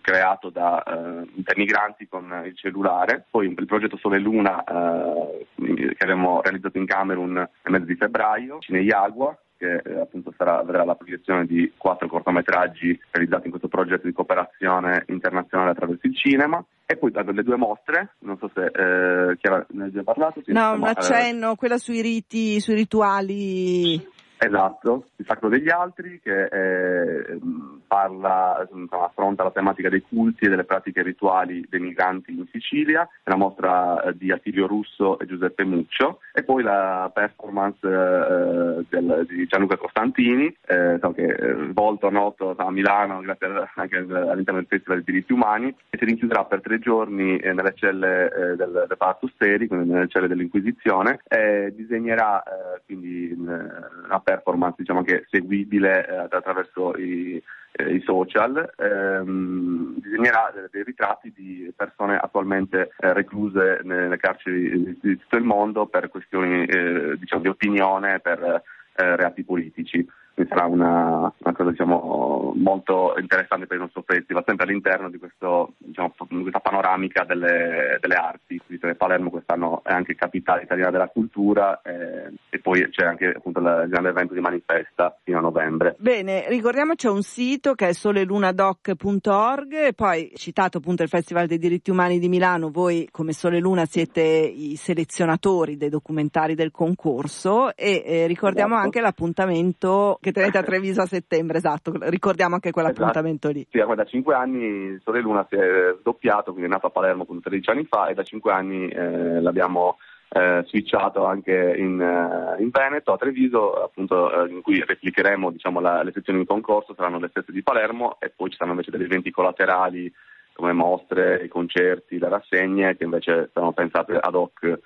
creato 0.00 0.29
creato 0.30 0.50
da 0.50 0.82
eh, 0.82 1.28
intermigranti 1.34 2.06
con 2.08 2.42
il 2.44 2.56
cellulare, 2.56 3.24
poi 3.30 3.54
il 3.56 3.66
progetto 3.66 3.96
Sole 3.96 4.18
Luna 4.18 4.62
eh, 4.62 5.46
che 5.56 5.96
abbiamo 5.98 6.40
realizzato 6.42 6.78
in 6.78 6.86
Camerun 6.86 7.32
nel 7.32 7.48
mese 7.64 7.86
di 7.86 7.96
febbraio, 7.96 8.58
Cineiagua, 8.60 9.36
che 9.56 9.82
eh, 9.84 10.00
appunto 10.00 10.32
sarà, 10.36 10.58
avrà 10.58 10.84
la 10.84 10.94
proiezione 10.94 11.46
di 11.46 11.72
quattro 11.76 12.08
cortometraggi 12.08 12.98
realizzati 13.10 13.44
in 13.44 13.50
questo 13.50 13.68
progetto 13.68 14.06
di 14.06 14.12
cooperazione 14.12 15.04
internazionale 15.08 15.70
attraverso 15.70 16.06
il 16.06 16.16
cinema 16.16 16.64
E 16.86 16.96
poi 16.96 17.12
le 17.12 17.42
due 17.42 17.56
mostre, 17.56 18.14
non 18.20 18.38
so 18.38 18.50
se 18.54 18.64
eh, 18.64 19.36
Chiara 19.38 19.66
ne 19.70 19.84
ha 19.84 19.90
già 19.90 20.02
parlato. 20.02 20.42
Sì, 20.44 20.52
no, 20.52 20.72
un 20.72 20.84
accenno, 20.84 21.52
eh, 21.52 21.56
quella 21.56 21.78
sui 21.78 22.00
riti, 22.00 22.60
sui 22.60 22.74
rituali 22.74 24.18
Esatto, 24.42 25.08
il 25.16 25.26
sacro 25.28 25.50
degli 25.50 25.68
altri 25.68 26.18
che 26.22 26.44
eh, 26.44 27.38
parla, 27.86 28.66
insomma, 28.72 29.04
affronta 29.04 29.42
la 29.42 29.50
tematica 29.50 29.90
dei 29.90 30.00
culti 30.00 30.46
e 30.46 30.48
delle 30.48 30.64
pratiche 30.64 31.02
rituali 31.02 31.66
dei 31.68 31.78
migranti 31.78 32.32
in 32.32 32.46
Sicilia, 32.50 33.02
è 33.02 33.28
una 33.28 33.36
mostra 33.36 34.02
eh, 34.02 34.16
di 34.16 34.32
Attilio 34.32 34.66
Russo 34.66 35.18
e 35.18 35.26
Giuseppe 35.26 35.64
Muccio 35.64 36.20
e 36.32 36.42
poi 36.42 36.62
la 36.62 37.10
performance 37.12 37.86
eh, 37.86 38.86
del, 38.88 39.26
di 39.28 39.46
Gianluca 39.46 39.76
Costantini, 39.76 40.46
eh, 40.46 40.98
che 41.14 41.26
è 41.26 41.54
volto 41.74 42.08
noto 42.08 42.54
a 42.56 42.70
Milano 42.70 43.20
grazie 43.20 43.68
anche 43.74 43.98
all'interno 43.98 44.60
del 44.60 44.68
Festival 44.68 45.02
dei 45.02 45.12
diritti 45.12 45.34
umani 45.34 45.68
e 45.90 45.98
si 45.98 46.04
rinchiuderà 46.06 46.46
per 46.46 46.62
tre 46.62 46.78
giorni 46.78 47.36
eh, 47.36 47.52
nelle 47.52 47.74
celle 47.74 48.32
eh, 48.32 48.56
del 48.56 48.86
reparto 48.88 49.28
Steri, 49.34 49.66
quindi 49.66 49.90
nelle 49.90 50.08
celle 50.08 50.28
dell'Inquisizione 50.28 51.20
e 51.28 51.74
disegnerà 51.76 52.42
quindi 52.86 53.34
una 53.36 54.20
performance 54.30 54.76
diciamo 54.78 55.02
che 55.02 55.26
seguibile 55.28 56.06
eh, 56.06 56.14
attraverso 56.30 56.96
i, 56.96 57.42
eh, 57.72 57.94
i 57.94 58.00
social, 58.02 58.72
ehm, 58.76 60.00
disegnerà 60.00 60.52
dei 60.70 60.84
ritratti 60.84 61.32
di 61.34 61.72
persone 61.74 62.16
attualmente 62.16 62.90
eh, 62.98 63.12
recluse 63.12 63.80
nelle 63.82 64.16
carceri 64.16 64.98
di 65.00 65.18
tutto 65.18 65.36
il 65.36 65.44
mondo 65.44 65.86
per 65.86 66.08
questioni 66.08 66.64
eh, 66.64 67.16
diciamo, 67.18 67.42
di 67.42 67.48
opinione, 67.48 68.20
per 68.20 68.40
eh, 68.42 69.16
reati 69.16 69.44
politici 69.44 70.06
sarà 70.46 70.66
una, 70.66 71.32
una 71.36 71.54
cosa 71.54 71.70
diciamo, 71.70 72.52
molto 72.56 73.14
interessante 73.18 73.66
per 73.66 73.76
il 73.76 73.82
nostro 73.82 74.02
festival, 74.06 74.44
sempre 74.46 74.66
all'interno 74.66 75.10
di 75.10 75.18
questo, 75.18 75.74
diciamo, 75.78 76.12
questa 76.16 76.60
panoramica 76.60 77.24
delle, 77.24 77.98
delle 78.00 78.14
arti. 78.14 78.60
Palermo 78.96 79.30
quest'anno 79.30 79.82
è 79.84 79.92
anche 79.92 80.14
capitale 80.14 80.62
italiana 80.62 80.90
della 80.90 81.08
cultura 81.08 81.80
eh, 81.82 82.32
e 82.48 82.58
poi 82.58 82.88
c'è 82.90 83.06
anche 83.06 83.32
appunto 83.36 83.60
il 83.60 83.86
grande 83.88 84.08
evento 84.10 84.34
di 84.34 84.40
Manifesta 84.40 85.16
fino 85.22 85.38
a 85.38 85.40
novembre. 85.40 85.96
Bene, 85.98 86.44
ricordiamo 86.48 86.94
c'è 86.94 87.08
un 87.08 87.22
sito 87.22 87.74
che 87.74 87.88
è 87.88 87.92
solelunadoc.org 87.92 89.72
e 89.72 89.92
poi 89.94 90.32
citato 90.34 90.78
appunto 90.78 91.02
il 91.02 91.08
Festival 91.08 91.46
dei 91.46 91.58
diritti 91.58 91.90
umani 91.90 92.18
di 92.18 92.28
Milano, 92.28 92.70
voi 92.70 93.08
come 93.10 93.32
Sole 93.32 93.58
Luna 93.58 93.84
siete 93.86 94.20
i 94.22 94.76
selezionatori 94.76 95.76
dei 95.76 95.88
documentari 95.88 96.54
del 96.54 96.70
concorso 96.70 97.74
e 97.74 98.02
eh, 98.04 98.26
ricordiamo 98.26 98.74
esatto. 98.74 98.84
anche 98.84 99.00
l'appuntamento 99.00 100.18
che 100.20 100.29
che 100.30 100.32
tenete 100.32 100.58
a 100.58 100.62
Treviso 100.62 101.02
a 101.02 101.06
settembre, 101.06 101.58
esatto, 101.58 101.92
ricordiamo 102.00 102.54
anche 102.54 102.70
quell'appuntamento 102.70 103.48
esatto. 103.48 103.52
lì. 103.52 103.66
Sì, 103.70 103.94
da 103.94 104.04
cinque 104.04 104.34
anni 104.34 104.98
Sole 105.02 105.20
Luna 105.20 105.46
si 105.48 105.56
è 105.56 105.96
doppiato, 106.02 106.52
quindi 106.52 106.70
è 106.70 106.72
nato 106.72 106.86
a 106.86 106.90
Palermo 106.90 107.26
13 107.26 107.70
anni 107.70 107.84
fa 107.84 108.06
e 108.06 108.14
da 108.14 108.22
cinque 108.22 108.52
anni 108.52 108.88
eh, 108.88 109.40
l'abbiamo 109.40 109.98
eh, 110.32 110.62
switchato 110.66 111.24
anche 111.24 111.74
in, 111.76 111.98
uh, 112.00 112.60
in, 112.60 112.70
Veneto, 112.70 113.12
a 113.12 113.16
Treviso, 113.16 113.82
appunto, 113.82 114.44
eh, 114.44 114.50
in 114.50 114.62
cui 114.62 114.82
replicheremo 114.84 115.50
diciamo, 115.50 115.80
la, 115.80 116.02
le 116.04 116.12
sezioni 116.12 116.40
in 116.40 116.46
concorso, 116.46 116.94
saranno 116.94 117.18
le 117.18 117.28
stesse 117.28 117.50
di 117.50 117.62
Palermo 117.62 118.16
e 118.20 118.30
poi 118.30 118.50
ci 118.50 118.56
saranno 118.56 118.78
invece 118.78 118.92
degli 118.92 119.06
eventi 119.06 119.30
collaterali 119.32 120.12
come 120.52 120.72
mostre, 120.72 121.42
i 121.42 121.48
concerti, 121.48 122.18
le 122.18 122.28
rassegne 122.28 122.96
che 122.96 123.04
invece 123.04 123.50
sono 123.52 123.72
pensate 123.72 124.16
ad 124.16 124.34
hoc 124.34 124.62
eh, 124.62 124.78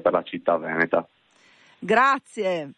per 0.00 0.12
la 0.12 0.22
città 0.22 0.58
veneta. 0.58 1.06
Grazie. 1.78 2.72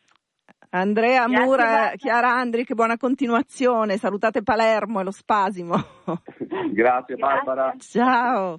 Andrea 0.75 1.27
Grazie 1.27 1.45
Mura, 1.45 1.93
Chiara 1.97 2.31
Andric, 2.31 2.73
buona 2.73 2.97
continuazione. 2.97 3.99
Salutate 3.99 4.43
Palermo 4.43 5.01
e 5.01 5.05
lo 5.05 5.11
spasimo. 5.11 5.75
Grazie 6.73 7.17
Barbara. 7.17 7.75
Ciao. 7.79 8.59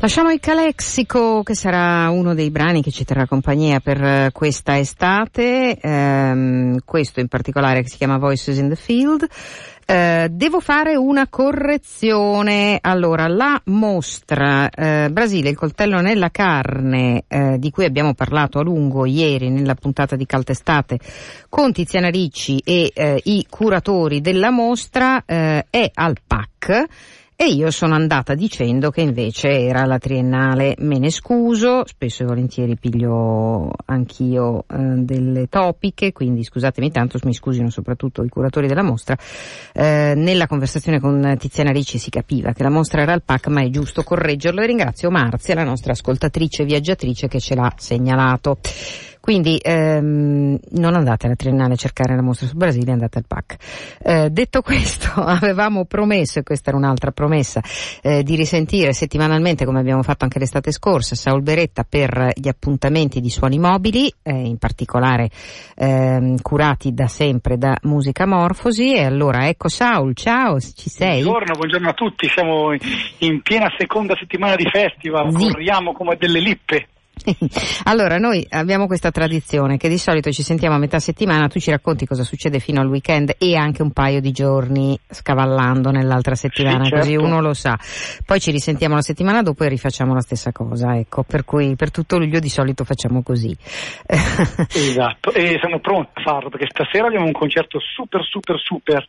Lasciamo 0.00 0.30
il 0.30 0.38
Calexico 0.38 1.42
che 1.42 1.56
sarà 1.56 2.08
uno 2.10 2.32
dei 2.32 2.52
brani 2.52 2.82
che 2.82 2.92
ci 2.92 3.04
terrà 3.04 3.26
compagnia 3.26 3.80
per 3.80 4.00
eh, 4.00 4.30
questa 4.32 4.78
estate, 4.78 5.76
ehm, 5.76 6.78
questo 6.84 7.18
in 7.18 7.26
particolare 7.26 7.82
che 7.82 7.88
si 7.88 7.96
chiama 7.96 8.16
Voices 8.16 8.58
in 8.58 8.68
the 8.68 8.76
Field. 8.76 9.26
Eh, 9.84 10.28
devo 10.30 10.60
fare 10.60 10.94
una 10.94 11.26
correzione. 11.26 12.78
Allora, 12.80 13.26
la 13.26 13.60
mostra 13.64 14.70
eh, 14.70 15.08
Brasile, 15.10 15.48
il 15.48 15.56
coltello 15.56 16.00
nella 16.00 16.30
carne, 16.30 17.24
eh, 17.26 17.56
di 17.58 17.70
cui 17.72 17.84
abbiamo 17.84 18.14
parlato 18.14 18.60
a 18.60 18.62
lungo 18.62 19.04
ieri 19.04 19.50
nella 19.50 19.74
puntata 19.74 20.14
di 20.14 20.26
Caltestate 20.26 21.00
con 21.48 21.72
Tiziana 21.72 22.08
Ricci 22.08 22.62
e 22.64 22.92
eh, 22.94 23.20
i 23.24 23.44
curatori 23.50 24.20
della 24.20 24.50
mostra, 24.50 25.24
eh, 25.26 25.66
è 25.68 25.90
al 25.92 26.18
PAC 26.24 26.86
e 27.40 27.50
io 27.50 27.70
sono 27.70 27.94
andata 27.94 28.34
dicendo 28.34 28.90
che 28.90 29.00
invece 29.00 29.60
era 29.60 29.84
la 29.84 29.98
triennale, 29.98 30.74
me 30.78 30.98
ne 30.98 31.08
scuso, 31.08 31.86
spesso 31.86 32.24
e 32.24 32.26
volentieri 32.26 32.76
piglio 32.76 33.70
anch'io 33.84 34.64
eh, 34.68 34.76
delle 35.04 35.46
topiche, 35.46 36.10
quindi 36.10 36.42
scusatemi 36.42 36.90
tanto, 36.90 37.16
mi 37.22 37.32
scusino 37.32 37.70
soprattutto 37.70 38.24
i 38.24 38.28
curatori 38.28 38.66
della 38.66 38.82
mostra. 38.82 39.16
Eh, 39.72 40.14
nella 40.16 40.48
conversazione 40.48 40.98
con 40.98 41.36
Tiziana 41.38 41.70
Ricci 41.70 41.98
si 41.98 42.10
capiva 42.10 42.52
che 42.52 42.64
la 42.64 42.70
mostra 42.70 43.02
era 43.02 43.12
al 43.12 43.22
PAC, 43.22 43.46
ma 43.46 43.62
è 43.62 43.70
giusto 43.70 44.02
correggerlo 44.02 44.60
e 44.60 44.66
ringrazio 44.66 45.08
Marzia, 45.08 45.54
la 45.54 45.62
nostra 45.62 45.92
ascoltatrice 45.92 46.64
viaggiatrice 46.64 47.28
che 47.28 47.38
ce 47.38 47.54
l'ha 47.54 47.72
segnalato. 47.76 48.58
Quindi 49.28 49.60
ehm, 49.62 50.58
non 50.70 50.94
andate 50.94 51.26
alla 51.26 51.34
Triennale 51.34 51.74
a 51.74 51.76
cercare 51.76 52.16
la 52.16 52.22
mostra 52.22 52.46
sul 52.46 52.56
Brasile, 52.56 52.92
andate 52.92 53.18
al 53.18 53.26
PAC. 53.28 53.56
Eh, 54.02 54.30
detto 54.30 54.62
questo, 54.62 55.10
avevamo 55.20 55.84
promesso, 55.84 56.38
e 56.38 56.42
questa 56.42 56.70
era 56.70 56.78
un'altra 56.78 57.10
promessa, 57.10 57.60
eh, 58.00 58.22
di 58.22 58.36
risentire 58.36 58.94
settimanalmente, 58.94 59.66
come 59.66 59.80
abbiamo 59.80 60.02
fatto 60.02 60.24
anche 60.24 60.38
l'estate 60.38 60.72
scorsa, 60.72 61.14
Saul 61.14 61.42
Beretta 61.42 61.84
per 61.86 62.30
gli 62.36 62.48
appuntamenti 62.48 63.20
di 63.20 63.28
suoni 63.28 63.58
mobili, 63.58 64.10
eh, 64.22 64.32
in 64.32 64.56
particolare 64.56 65.28
ehm, 65.76 66.40
curati 66.40 66.94
da 66.94 67.06
sempre 67.06 67.58
da 67.58 67.76
Musica 67.82 68.24
Morfosi. 68.24 68.94
E 68.94 69.04
allora 69.04 69.46
ecco 69.46 69.68
Saul, 69.68 70.14
ciao, 70.14 70.58
ci 70.58 70.88
sei? 70.88 71.20
Buongiorno, 71.20 71.52
buongiorno 71.52 71.88
a 71.90 71.92
tutti, 71.92 72.26
siamo 72.30 72.72
in 73.18 73.42
piena 73.42 73.70
seconda 73.76 74.16
settimana 74.18 74.56
di 74.56 74.66
festival, 74.72 75.36
sì. 75.36 75.50
corriamo 75.50 75.92
come 75.92 76.16
delle 76.16 76.40
lippe. 76.40 76.86
allora, 77.84 78.18
noi 78.18 78.46
abbiamo 78.48 78.86
questa 78.86 79.10
tradizione 79.10 79.76
che 79.76 79.88
di 79.88 79.98
solito 79.98 80.30
ci 80.30 80.42
sentiamo 80.42 80.74
a 80.74 80.78
metà 80.78 80.98
settimana, 80.98 81.48
tu 81.48 81.58
ci 81.58 81.70
racconti 81.70 82.06
cosa 82.06 82.22
succede 82.22 82.58
fino 82.58 82.80
al 82.80 82.88
weekend 82.88 83.34
e 83.38 83.56
anche 83.56 83.82
un 83.82 83.92
paio 83.92 84.20
di 84.20 84.32
giorni 84.32 84.98
scavallando 85.08 85.90
nell'altra 85.90 86.34
settimana, 86.34 86.84
sì, 86.84 86.90
certo. 86.90 87.04
così 87.04 87.16
uno 87.16 87.40
lo 87.40 87.54
sa. 87.54 87.78
Poi 88.24 88.40
ci 88.40 88.50
risentiamo 88.50 88.94
la 88.94 89.02
settimana 89.02 89.42
dopo 89.42 89.64
e 89.64 89.68
rifacciamo 89.68 90.14
la 90.14 90.20
stessa 90.20 90.52
cosa, 90.52 90.96
ecco, 90.96 91.22
per 91.22 91.44
cui 91.44 91.76
per 91.76 91.90
tutto 91.90 92.18
luglio 92.18 92.38
di 92.38 92.48
solito 92.48 92.84
facciamo 92.84 93.22
così. 93.22 93.54
esatto, 94.06 95.32
e 95.32 95.58
siamo 95.60 95.80
pronti 95.80 96.10
a 96.14 96.22
farlo 96.22 96.48
perché 96.48 96.66
stasera 96.68 97.06
abbiamo 97.06 97.26
un 97.26 97.32
concerto 97.32 97.78
super 97.80 98.24
super 98.24 98.58
super. 98.58 99.06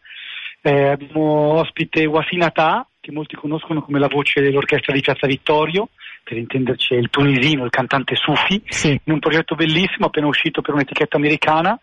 Eh, 0.61 0.89
abbiamo 0.89 1.53
ospite 1.53 2.05
Wafinata, 2.05 2.85
che 2.99 3.11
molti 3.11 3.35
conoscono 3.35 3.81
come 3.81 3.97
la 3.97 4.07
voce 4.07 4.41
dell'orchestra 4.41 4.93
di 4.93 4.99
Piazza 4.99 5.25
Vittorio, 5.25 5.89
per 6.29 6.37
intenderci 6.37 6.93
il 6.93 7.09
tunisino, 7.09 7.65
il 7.65 7.71
cantante 7.71 8.15
Sufi, 8.15 8.61
sì. 8.67 8.89
in 8.89 9.13
un 9.13 9.17
progetto 9.19 9.55
bellissimo 9.55 10.05
appena 10.05 10.27
uscito 10.27 10.61
per 10.61 10.75
un'etichetta 10.75 11.17
americana 11.17 11.79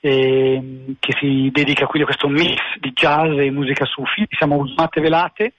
eh, 0.00 0.94
che 0.98 1.12
si 1.20 1.50
dedica 1.52 1.84
quindi 1.84 2.08
a 2.08 2.16
questo 2.16 2.28
mix 2.28 2.58
di 2.80 2.92
jazz 2.94 3.38
e 3.38 3.50
musica 3.50 3.84
Sufi. 3.84 4.26
Siamo 4.30 4.56
usate 4.56 5.02
velate 5.02 5.52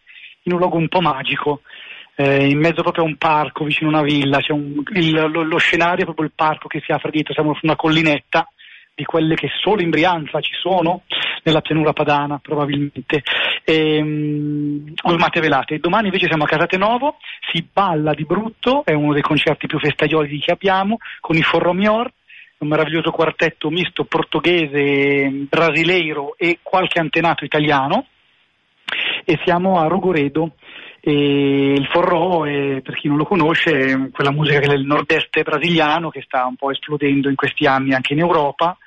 in 0.44 0.54
un 0.54 0.58
luogo 0.58 0.78
un 0.78 0.88
po' 0.88 1.00
magico, 1.00 1.62
eh, 2.16 2.50
in 2.50 2.58
mezzo 2.58 2.82
proprio 2.82 3.04
a 3.04 3.08
un 3.08 3.18
parco 3.18 3.66
vicino 3.66 3.92
a 3.92 4.00
una 4.00 4.02
villa, 4.02 4.40
c'è 4.40 4.52
un, 4.52 4.82
il, 4.96 5.12
lo, 5.12 5.44
lo, 5.44 5.58
scenario 5.58 6.02
è 6.02 6.06
proprio 6.06 6.26
il 6.26 6.34
parco 6.36 6.68
che 6.68 6.82
si 6.84 6.92
apre 6.92 7.12
dietro, 7.12 7.34
siamo 7.34 7.54
su 7.54 7.62
una 7.64 7.76
collinetta 7.76 8.50
di 8.96 9.06
quelle 9.06 9.36
che 9.36 9.50
solo 9.62 9.82
in 9.82 9.92
Brianza 9.92 10.42
ci 10.42 10.54
sono, 10.60 11.04
nella 11.44 11.62
pianura 11.62 11.94
padana 11.94 12.40
probabilmente, 12.42 13.24
e, 13.64 14.02
um, 14.02 14.94
ormate 15.04 15.40
velate. 15.40 15.80
Domani 15.80 16.08
invece 16.08 16.28
siamo 16.28 16.44
a 16.44 16.48
Casate 16.48 16.78
Novo, 16.78 17.18
si 17.52 17.68
balla 17.72 18.14
di 18.14 18.26
brutto, 18.26 18.84
è 18.86 18.94
uno 18.94 19.14
dei 19.14 19.22
concerti 19.22 19.68
più 19.68 19.80
festaiosi 19.80 20.38
che 20.40 20.52
abbiamo, 20.52 20.98
con 21.20 21.36
i 21.36 21.44
Forromior, 21.44 22.12
un 22.58 22.68
meraviglioso 22.68 23.12
quartetto 23.12 23.70
misto 23.70 24.06
portoghese, 24.06 25.48
brasileiro 25.50 26.36
e 26.38 26.60
qualche 26.62 27.00
antenato 27.00 27.44
italiano, 27.44 28.08
e 29.26 29.40
siamo 29.44 29.80
a 29.80 29.88
Rogoredo, 29.88 30.56
e 31.06 31.74
il 31.74 31.86
forró, 31.92 32.46
è, 32.46 32.80
per 32.82 32.96
chi 32.96 33.10
non 33.10 33.18
lo 33.18 33.26
conosce, 33.26 33.72
è 33.72 34.10
quella 34.12 34.32
musica 34.32 34.60
del 34.60 34.86
nord-est 34.86 35.44
brasiliano 35.44 36.10
che 36.10 36.22
sta 36.22 36.46
un 36.46 36.56
po' 36.56 36.72
esplodendo 36.72 37.28
in 37.28 37.36
questi 37.36 37.66
anni 37.66 37.94
anche 37.94 38.14
in 38.14 38.20
Europa 38.20 38.78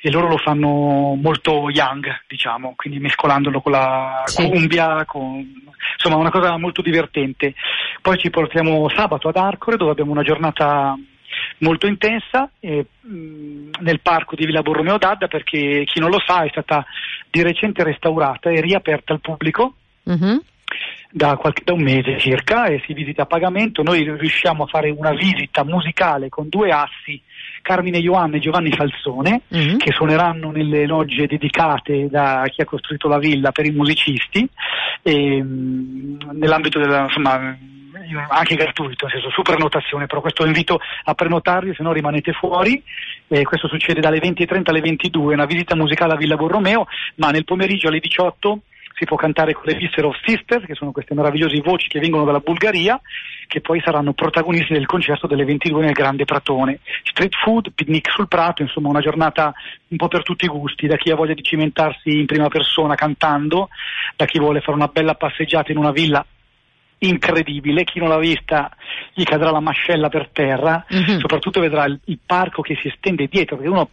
e 0.00 0.10
loro 0.10 0.28
lo 0.28 0.36
fanno 0.36 1.14
molto 1.14 1.68
young, 1.70 2.24
diciamo, 2.28 2.74
quindi 2.76 3.00
mescolandolo 3.00 3.60
con 3.60 3.72
la 3.72 4.22
sì. 4.26 4.48
cumbia, 4.48 5.04
con, 5.04 5.44
insomma 5.94 6.16
una 6.16 6.30
cosa 6.30 6.56
molto 6.56 6.82
divertente. 6.82 7.54
Poi 8.00 8.16
ci 8.18 8.30
portiamo 8.30 8.88
sabato 8.90 9.28
ad 9.28 9.36
Arcore 9.36 9.76
dove 9.76 9.90
abbiamo 9.90 10.12
una 10.12 10.22
giornata 10.22 10.96
molto 11.58 11.86
intensa 11.86 12.50
eh, 12.60 12.86
nel 13.00 14.00
parco 14.00 14.36
di 14.36 14.46
Villa 14.46 14.62
Borromeo 14.62 14.98
d'Adda 14.98 15.26
perché 15.26 15.82
chi 15.84 16.00
non 16.00 16.10
lo 16.10 16.22
sa 16.24 16.42
è 16.42 16.48
stata 16.48 16.84
di 17.30 17.42
recente 17.42 17.82
restaurata 17.82 18.50
e 18.50 18.60
riaperta 18.60 19.12
al 19.12 19.20
pubblico. 19.20 19.74
Mm-hmm 20.08 20.36
da, 21.10 21.36
qualche, 21.36 21.62
da 21.64 21.72
un 21.72 21.82
mese 21.82 22.18
circa 22.18 22.66
e 22.66 22.82
si 22.86 22.92
visita 22.92 23.22
a 23.22 23.26
pagamento. 23.26 23.82
Noi 23.82 24.02
riusciamo 24.02 24.64
a 24.64 24.66
fare 24.66 24.90
una 24.90 25.12
visita 25.12 25.64
musicale 25.64 26.28
con 26.28 26.48
due 26.48 26.70
assi, 26.70 27.20
Carmine 27.62 27.98
Ioanna 27.98 28.36
e 28.36 28.40
Giovanni 28.40 28.70
Falsone, 28.72 29.42
mm-hmm. 29.54 29.76
che 29.78 29.92
suoneranno 29.92 30.50
nelle 30.50 30.86
logge 30.86 31.26
dedicate 31.26 32.08
da 32.08 32.44
chi 32.50 32.62
ha 32.62 32.64
costruito 32.64 33.08
la 33.08 33.18
villa 33.18 33.52
per 33.52 33.66
i 33.66 33.70
musicisti, 33.70 34.48
e, 35.02 35.42
nell'ambito 35.42 36.78
della, 36.78 37.02
insomma, 37.02 37.56
anche 38.28 38.54
gratuito, 38.54 39.06
nel 39.06 39.14
senso 39.14 39.30
su 39.30 39.42
prenotazione, 39.42 40.06
però 40.06 40.20
questo 40.20 40.46
invito 40.46 40.80
a 41.04 41.14
prenotarvi, 41.14 41.74
se 41.74 41.82
no 41.82 41.92
rimanete 41.92 42.32
fuori. 42.32 42.82
Eh, 43.28 43.42
questo 43.42 43.68
succede 43.68 44.00
dalle 44.00 44.18
20.30 44.18 44.62
alle 44.70 44.80
22, 44.80 45.34
una 45.34 45.44
visita 45.44 45.76
musicale 45.76 46.14
a 46.14 46.16
Villa 46.16 46.36
Borromeo, 46.36 46.86
ma 47.16 47.30
nel 47.30 47.44
pomeriggio 47.44 47.88
alle 47.88 48.00
18 48.00 48.60
si 48.98 49.04
può 49.04 49.16
cantare 49.16 49.52
con 49.52 49.64
le 49.66 49.74
Visser 49.74 50.04
of 50.04 50.16
Sisters, 50.24 50.64
che 50.64 50.74
sono 50.74 50.90
queste 50.90 51.14
meravigliose 51.14 51.60
voci 51.60 51.88
che 51.88 52.00
vengono 52.00 52.24
dalla 52.24 52.40
Bulgaria, 52.40 53.00
che 53.48 53.60
poi 53.60 53.80
saranno 53.82 54.12
protagonisti 54.12 54.74
del 54.74 54.86
concerto 54.86 55.26
delle 55.26 55.44
22 55.44 55.84
nel 55.84 55.92
Grande 55.92 56.24
Pratone. 56.24 56.80
Street 57.02 57.34
food, 57.34 57.72
picnic 57.74 58.10
sul 58.10 58.28
prato, 58.28 58.62
insomma 58.62 58.90
una 58.90 59.00
giornata 59.00 59.52
un 59.88 59.96
po' 59.96 60.06
per 60.06 60.22
tutti 60.22 60.44
i 60.44 60.48
gusti, 60.48 60.86
da 60.86 60.96
chi 60.96 61.10
ha 61.10 61.16
voglia 61.16 61.34
di 61.34 61.42
cimentarsi 61.42 62.10
in 62.10 62.26
prima 62.26 62.48
persona 62.48 62.94
cantando, 62.94 63.70
da 64.14 64.26
chi 64.26 64.38
vuole 64.38 64.60
fare 64.60 64.76
una 64.76 64.86
bella 64.86 65.14
passeggiata 65.14 65.72
in 65.72 65.78
una 65.78 65.90
villa 65.90 66.24
incredibile, 66.98 67.84
chi 67.84 68.00
non 68.00 68.08
l'ha 68.08 68.18
vista 68.18 68.70
gli 69.14 69.24
cadrà 69.24 69.50
la 69.50 69.60
mascella 69.60 70.08
per 70.08 70.28
terra, 70.30 70.84
mm-hmm. 70.92 71.18
soprattutto 71.18 71.60
vedrà 71.60 71.84
il, 71.86 71.98
il, 72.04 72.18
parco 72.24 72.60
che 72.60 72.76
si 72.80 72.88
estende 72.88 73.28
dietro, 73.28 73.56
perché 73.56 73.70
uno 73.70 73.90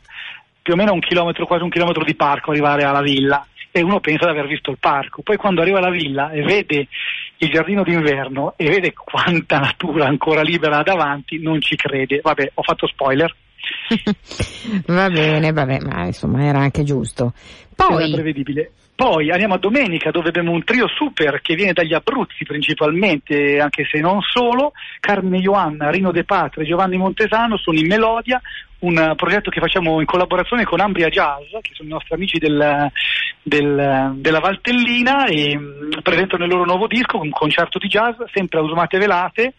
più 0.61 0.73
o 0.73 0.75
meno 0.75 0.91
un 0.91 0.99
chilometro, 0.99 1.45
quasi 1.45 1.63
un 1.63 1.69
chilometro 1.69 2.03
di 2.03 2.15
parco 2.15 2.51
arrivare 2.51 2.83
alla 2.83 3.01
villa 3.01 3.45
e 3.71 3.81
uno 3.81 3.99
pensa 3.99 4.25
di 4.25 4.31
aver 4.31 4.47
visto 4.47 4.71
il 4.71 4.77
parco. 4.79 5.21
Poi 5.21 5.37
quando 5.37 5.61
arriva 5.61 5.77
alla 5.77 5.89
villa 5.89 6.31
e 6.31 6.41
vede 6.41 6.87
il 7.37 7.49
giardino 7.49 7.83
d'inverno 7.83 8.53
e 8.55 8.69
vede 8.69 8.93
quanta 8.93 9.59
natura 9.59 10.07
ancora 10.07 10.41
libera 10.41 10.81
davanti, 10.83 11.41
non 11.41 11.59
ci 11.61 11.75
crede. 11.75 12.21
Vabbè, 12.21 12.51
ho 12.53 12.63
fatto 12.63 12.87
spoiler. 12.87 13.33
va 14.87 15.09
bene, 15.09 15.51
vabbè, 15.51 15.79
ma 15.79 16.05
insomma 16.05 16.43
era 16.45 16.59
anche 16.59 16.83
giusto. 16.83 17.33
Poi... 17.75 18.03
Era 18.03 18.13
prevedibile. 18.13 18.71
Poi 18.95 19.29
andiamo 19.29 19.55
a 19.55 19.57
domenica 19.57 20.09
dove 20.09 20.29
abbiamo 20.29 20.51
un 20.51 20.63
trio 20.63 20.87
super 20.87 21.41
che 21.41 21.53
viene 21.53 21.73
dagli 21.73 21.93
Abruzzi 21.93 22.45
principalmente, 22.45 23.59
anche 23.59 23.85
se 23.91 23.99
non 23.99 24.21
solo, 24.21 24.71
Carmine 25.01 25.39
Ioanna, 25.39 25.89
Rino 25.89 26.11
De 26.11 26.23
Patria 26.23 26.63
e 26.63 26.67
Giovanni 26.67 26.95
Montesano 26.95 27.57
sono 27.57 27.77
in 27.77 27.87
Melodia, 27.87 28.41
un 28.79 29.13
progetto 29.17 29.49
che 29.49 29.59
facciamo 29.59 29.99
in 29.99 30.05
collaborazione 30.05 30.63
con 30.63 30.79
Ambria 30.79 31.09
Jazz, 31.09 31.51
che 31.61 31.71
sono 31.73 31.89
i 31.89 31.91
nostri 31.91 32.15
amici 32.15 32.37
del, 32.37 32.89
del, 33.41 34.13
della 34.15 34.39
Valtellina 34.39 35.25
e 35.25 35.57
mm, 35.57 35.89
presentano 36.01 36.45
il 36.45 36.51
loro 36.51 36.63
nuovo 36.63 36.87
disco, 36.87 37.19
un 37.19 37.31
concerto 37.31 37.79
di 37.79 37.87
jazz, 37.87 38.15
sempre 38.31 38.59
a 38.59 38.63
usumate 38.63 38.97
velate, 38.97 39.55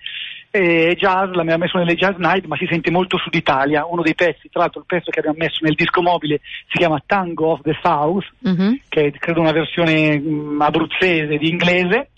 e 0.50 0.94
jazz, 0.96 1.32
l'abbiamo 1.32 1.64
messo 1.64 1.78
nelle 1.78 1.94
jazz 1.94 2.16
night, 2.16 2.46
ma 2.46 2.56
si 2.56 2.66
sente 2.68 2.90
molto 2.90 3.18
Sud 3.18 3.34
Italia. 3.34 3.86
Uno 3.86 4.02
dei 4.02 4.14
pezzi, 4.14 4.48
tra 4.50 4.62
l'altro 4.62 4.80
il 4.80 4.86
pezzo 4.86 5.10
che 5.10 5.18
abbiamo 5.18 5.38
messo 5.38 5.58
nel 5.60 5.74
disco 5.74 6.02
mobile 6.02 6.40
si 6.68 6.78
chiama 6.78 7.02
Tango 7.04 7.52
of 7.52 7.60
the 7.62 7.78
South, 7.82 8.24
mm-hmm. 8.46 8.74
che 8.88 9.06
è 9.06 9.10
credo 9.12 9.40
una 9.40 9.52
versione 9.52 10.18
mh, 10.18 10.60
abruzzese 10.60 11.36
di 11.36 11.48
inglese 11.48 12.10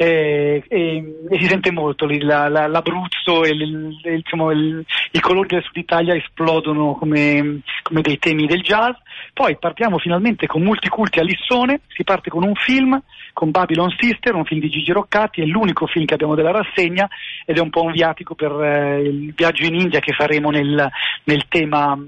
e, 0.00 0.62
e, 0.68 1.14
e, 1.28 1.38
si 1.40 1.46
sente 1.48 1.72
molto 1.72 2.06
lì, 2.06 2.20
la, 2.20 2.48
la, 2.48 2.68
l'Abruzzo 2.68 3.42
e 3.42 3.48
il, 3.48 3.98
il, 4.04 4.22
diciamo, 4.22 4.52
il, 4.52 4.84
i 5.10 5.18
colori 5.18 5.48
del 5.48 5.64
Sud 5.64 5.76
Italia 5.76 6.14
esplodono 6.14 6.94
come, 6.94 7.62
come, 7.82 8.00
dei 8.00 8.16
temi 8.20 8.46
del 8.46 8.60
jazz. 8.60 8.94
Poi 9.32 9.56
partiamo 9.58 9.98
finalmente 9.98 10.46
con 10.46 10.62
Multiculti 10.62 11.18
a 11.18 11.24
Lissone, 11.24 11.80
si 11.88 12.04
parte 12.04 12.30
con 12.30 12.44
un 12.44 12.54
film, 12.54 13.02
con 13.32 13.50
Babylon 13.50 13.92
Sister, 13.98 14.36
un 14.36 14.44
film 14.44 14.60
di 14.60 14.68
Gigi 14.68 14.92
Roccati, 14.92 15.40
è 15.42 15.46
l'unico 15.46 15.88
film 15.88 16.04
che 16.04 16.14
abbiamo 16.14 16.36
della 16.36 16.52
rassegna 16.52 17.08
ed 17.44 17.56
è 17.56 17.60
un 17.60 17.70
po' 17.70 17.82
un 17.82 17.90
viatico 17.90 18.36
per 18.36 18.52
eh, 18.52 19.00
il 19.00 19.34
viaggio 19.34 19.64
in 19.64 19.74
India 19.74 19.98
che 19.98 20.12
faremo 20.12 20.50
nel, 20.50 20.88
nel 21.24 21.44
tema 21.48 21.98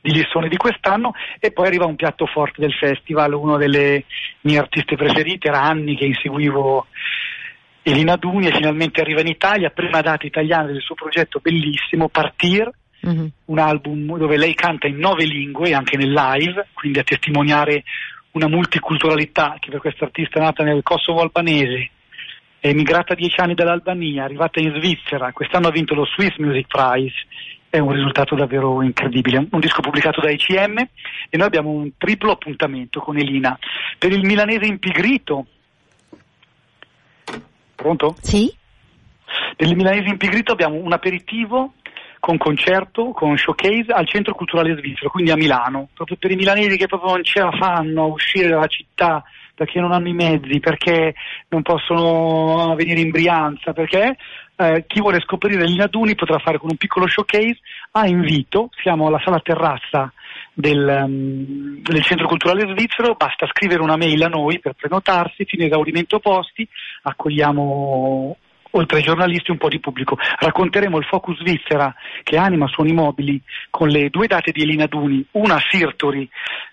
di 0.00 0.12
Lissone 0.12 0.48
di 0.48 0.56
quest'anno 0.56 1.14
e 1.40 1.50
poi 1.50 1.66
arriva 1.66 1.84
un 1.84 1.96
piatto 1.96 2.26
forte 2.26 2.60
del 2.60 2.72
festival, 2.74 3.34
uno 3.34 3.56
delle 3.56 4.04
mie 4.42 4.58
artiste 4.58 4.94
preferite, 4.94 5.48
era 5.48 5.62
anni 5.62 5.96
che 5.96 6.06
inseguivo 6.06 6.86
Elina 7.82 8.16
Duni 8.16 8.50
finalmente 8.50 9.00
arriva 9.00 9.20
in 9.20 9.28
Italia, 9.28 9.70
prima 9.70 10.00
data 10.00 10.26
italiana 10.26 10.66
del 10.66 10.80
suo 10.80 10.94
progetto 10.94 11.40
bellissimo, 11.40 12.08
Partir, 12.08 12.70
mm-hmm. 13.06 13.26
un 13.46 13.58
album 13.58 14.18
dove 14.18 14.36
lei 14.36 14.54
canta 14.54 14.86
in 14.86 14.98
nove 14.98 15.24
lingue, 15.24 15.72
anche 15.72 15.96
nel 15.96 16.12
live, 16.12 16.68
quindi 16.74 16.98
a 16.98 17.04
testimoniare 17.04 17.84
una 18.32 18.48
multiculturalità 18.48 19.56
che 19.58 19.70
per 19.70 19.80
questa 19.80 20.04
artista 20.04 20.40
nata 20.40 20.62
nel 20.62 20.82
Kosovo 20.82 21.20
albanese, 21.20 21.90
è 22.60 22.68
emigrata 22.68 23.14
dieci 23.14 23.40
anni 23.40 23.54
dall'Albania, 23.54 24.24
arrivata 24.24 24.60
in 24.60 24.74
Svizzera, 24.76 25.32
quest'anno 25.32 25.68
ha 25.68 25.72
vinto 25.72 25.94
lo 25.94 26.04
Swiss 26.04 26.36
Music 26.36 26.66
Prize, 26.66 27.14
è 27.70 27.78
un 27.78 27.92
risultato 27.92 28.34
davvero 28.34 28.82
incredibile. 28.82 29.46
Un 29.50 29.60
disco 29.60 29.80
pubblicato 29.80 30.20
da 30.20 30.30
ICM 30.30 30.78
e 31.30 31.36
noi 31.36 31.46
abbiamo 31.46 31.70
un 31.70 31.92
triplo 31.96 32.32
appuntamento 32.32 33.00
con 33.00 33.16
Elina. 33.16 33.56
Per 33.96 34.12
il 34.12 34.26
milanese 34.26 34.66
impigrito, 34.66 35.46
Pronto? 37.80 38.14
Sì. 38.20 38.52
Il 39.56 39.74
milanese 39.74 40.10
impigrito 40.10 40.52
abbiamo 40.52 40.74
un 40.76 40.92
aperitivo 40.92 41.72
con 42.18 42.36
concerto, 42.36 43.12
con 43.12 43.38
showcase 43.38 43.90
al 43.90 44.06
Centro 44.06 44.34
Culturale 44.34 44.76
Svizzero, 44.76 45.08
quindi 45.08 45.30
a 45.30 45.36
Milano, 45.36 45.88
proprio 45.94 46.18
per 46.20 46.30
i 46.30 46.36
milanesi 46.36 46.76
che 46.76 46.86
proprio 46.86 47.12
non 47.12 47.24
ce 47.24 47.40
la 47.40 47.50
fanno 47.52 48.02
a 48.02 48.06
uscire 48.08 48.48
dalla 48.48 48.66
città 48.66 49.24
perché 49.54 49.80
non 49.80 49.92
hanno 49.92 50.08
i 50.08 50.12
mezzi, 50.12 50.60
perché 50.60 51.14
non 51.48 51.62
possono 51.62 52.74
venire 52.74 53.00
in 53.00 53.10
Brianza, 53.10 53.72
perché 53.72 54.16
eh, 54.56 54.84
chi 54.86 55.00
vuole 55.00 55.20
scoprire 55.20 55.64
gli 55.64 55.76
Naduni 55.76 56.14
potrà 56.14 56.38
fare 56.38 56.58
con 56.58 56.68
un 56.70 56.76
piccolo 56.76 57.08
showcase 57.08 57.60
a 57.92 58.06
invito, 58.06 58.68
siamo 58.82 59.06
alla 59.06 59.20
sala 59.24 59.40
terrazza 59.40 60.12
del, 60.52 61.02
um, 61.04 61.80
del, 61.82 62.04
Centro 62.04 62.26
Culturale 62.26 62.72
Svizzero, 62.72 63.14
basta 63.14 63.46
scrivere 63.46 63.82
una 63.82 63.96
mail 63.96 64.22
a 64.22 64.28
noi 64.28 64.58
per 64.58 64.74
prenotarsi, 64.74 65.44
fino 65.44 65.64
esaurimento 65.64 66.18
posti, 66.18 66.66
accogliamo 67.02 68.36
oltre 68.72 68.98
ai 68.98 69.04
giornalisti 69.04 69.50
un 69.50 69.58
po' 69.58 69.68
di 69.68 69.80
pubblico. 69.80 70.16
Racconteremo 70.38 70.98
il 70.98 71.04
Focus 71.04 71.38
Svizzera 71.38 71.94
che 72.22 72.36
anima 72.36 72.66
suoni 72.68 72.92
mobili 72.92 73.40
con 73.70 73.88
le 73.88 74.10
due 74.10 74.26
date 74.26 74.52
di 74.52 74.62
Elina 74.62 74.86
Duni, 74.86 75.24
una 75.32 75.56
a 75.56 75.62
Sirtori 75.68 76.28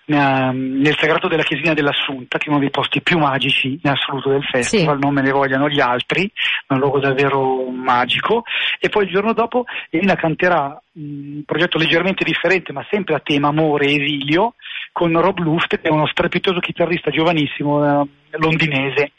nel 0.08 0.96
sagrato 0.98 1.28
della 1.28 1.42
chiesina 1.42 1.74
dell'Assunta, 1.74 2.38
che 2.38 2.46
è 2.46 2.48
uno 2.48 2.60
dei 2.60 2.70
posti 2.70 3.02
più 3.02 3.18
magici 3.18 3.78
in 3.82 3.90
assoluto 3.90 4.30
del 4.30 4.42
festival, 4.42 4.96
sì. 4.98 5.04
non 5.04 5.12
me 5.12 5.20
ne 5.20 5.30
vogliano 5.30 5.68
gli 5.68 5.80
altri, 5.80 6.24
è 6.66 6.72
un 6.72 6.78
luogo 6.78 6.98
davvero 6.98 7.68
magico. 7.68 8.44
E 8.78 8.88
poi 8.88 9.04
il 9.04 9.10
giorno 9.10 9.34
dopo 9.34 9.64
Elina 9.90 10.14
canterà 10.14 10.80
un 10.94 11.42
progetto 11.44 11.78
leggermente 11.78 12.24
differente, 12.24 12.72
ma 12.72 12.86
sempre 12.90 13.14
a 13.14 13.20
tema 13.20 13.48
amore 13.48 13.86
e 13.86 14.02
esilio, 14.02 14.54
con 14.92 15.12
Rob 15.20 15.38
Luft, 15.38 15.78
che 15.78 15.88
è 15.88 15.90
uno 15.90 16.06
strepitoso 16.06 16.58
chitarrista 16.60 17.10
giovanissimo 17.10 17.84
eh, 17.84 18.08
londinese. 18.30 19.12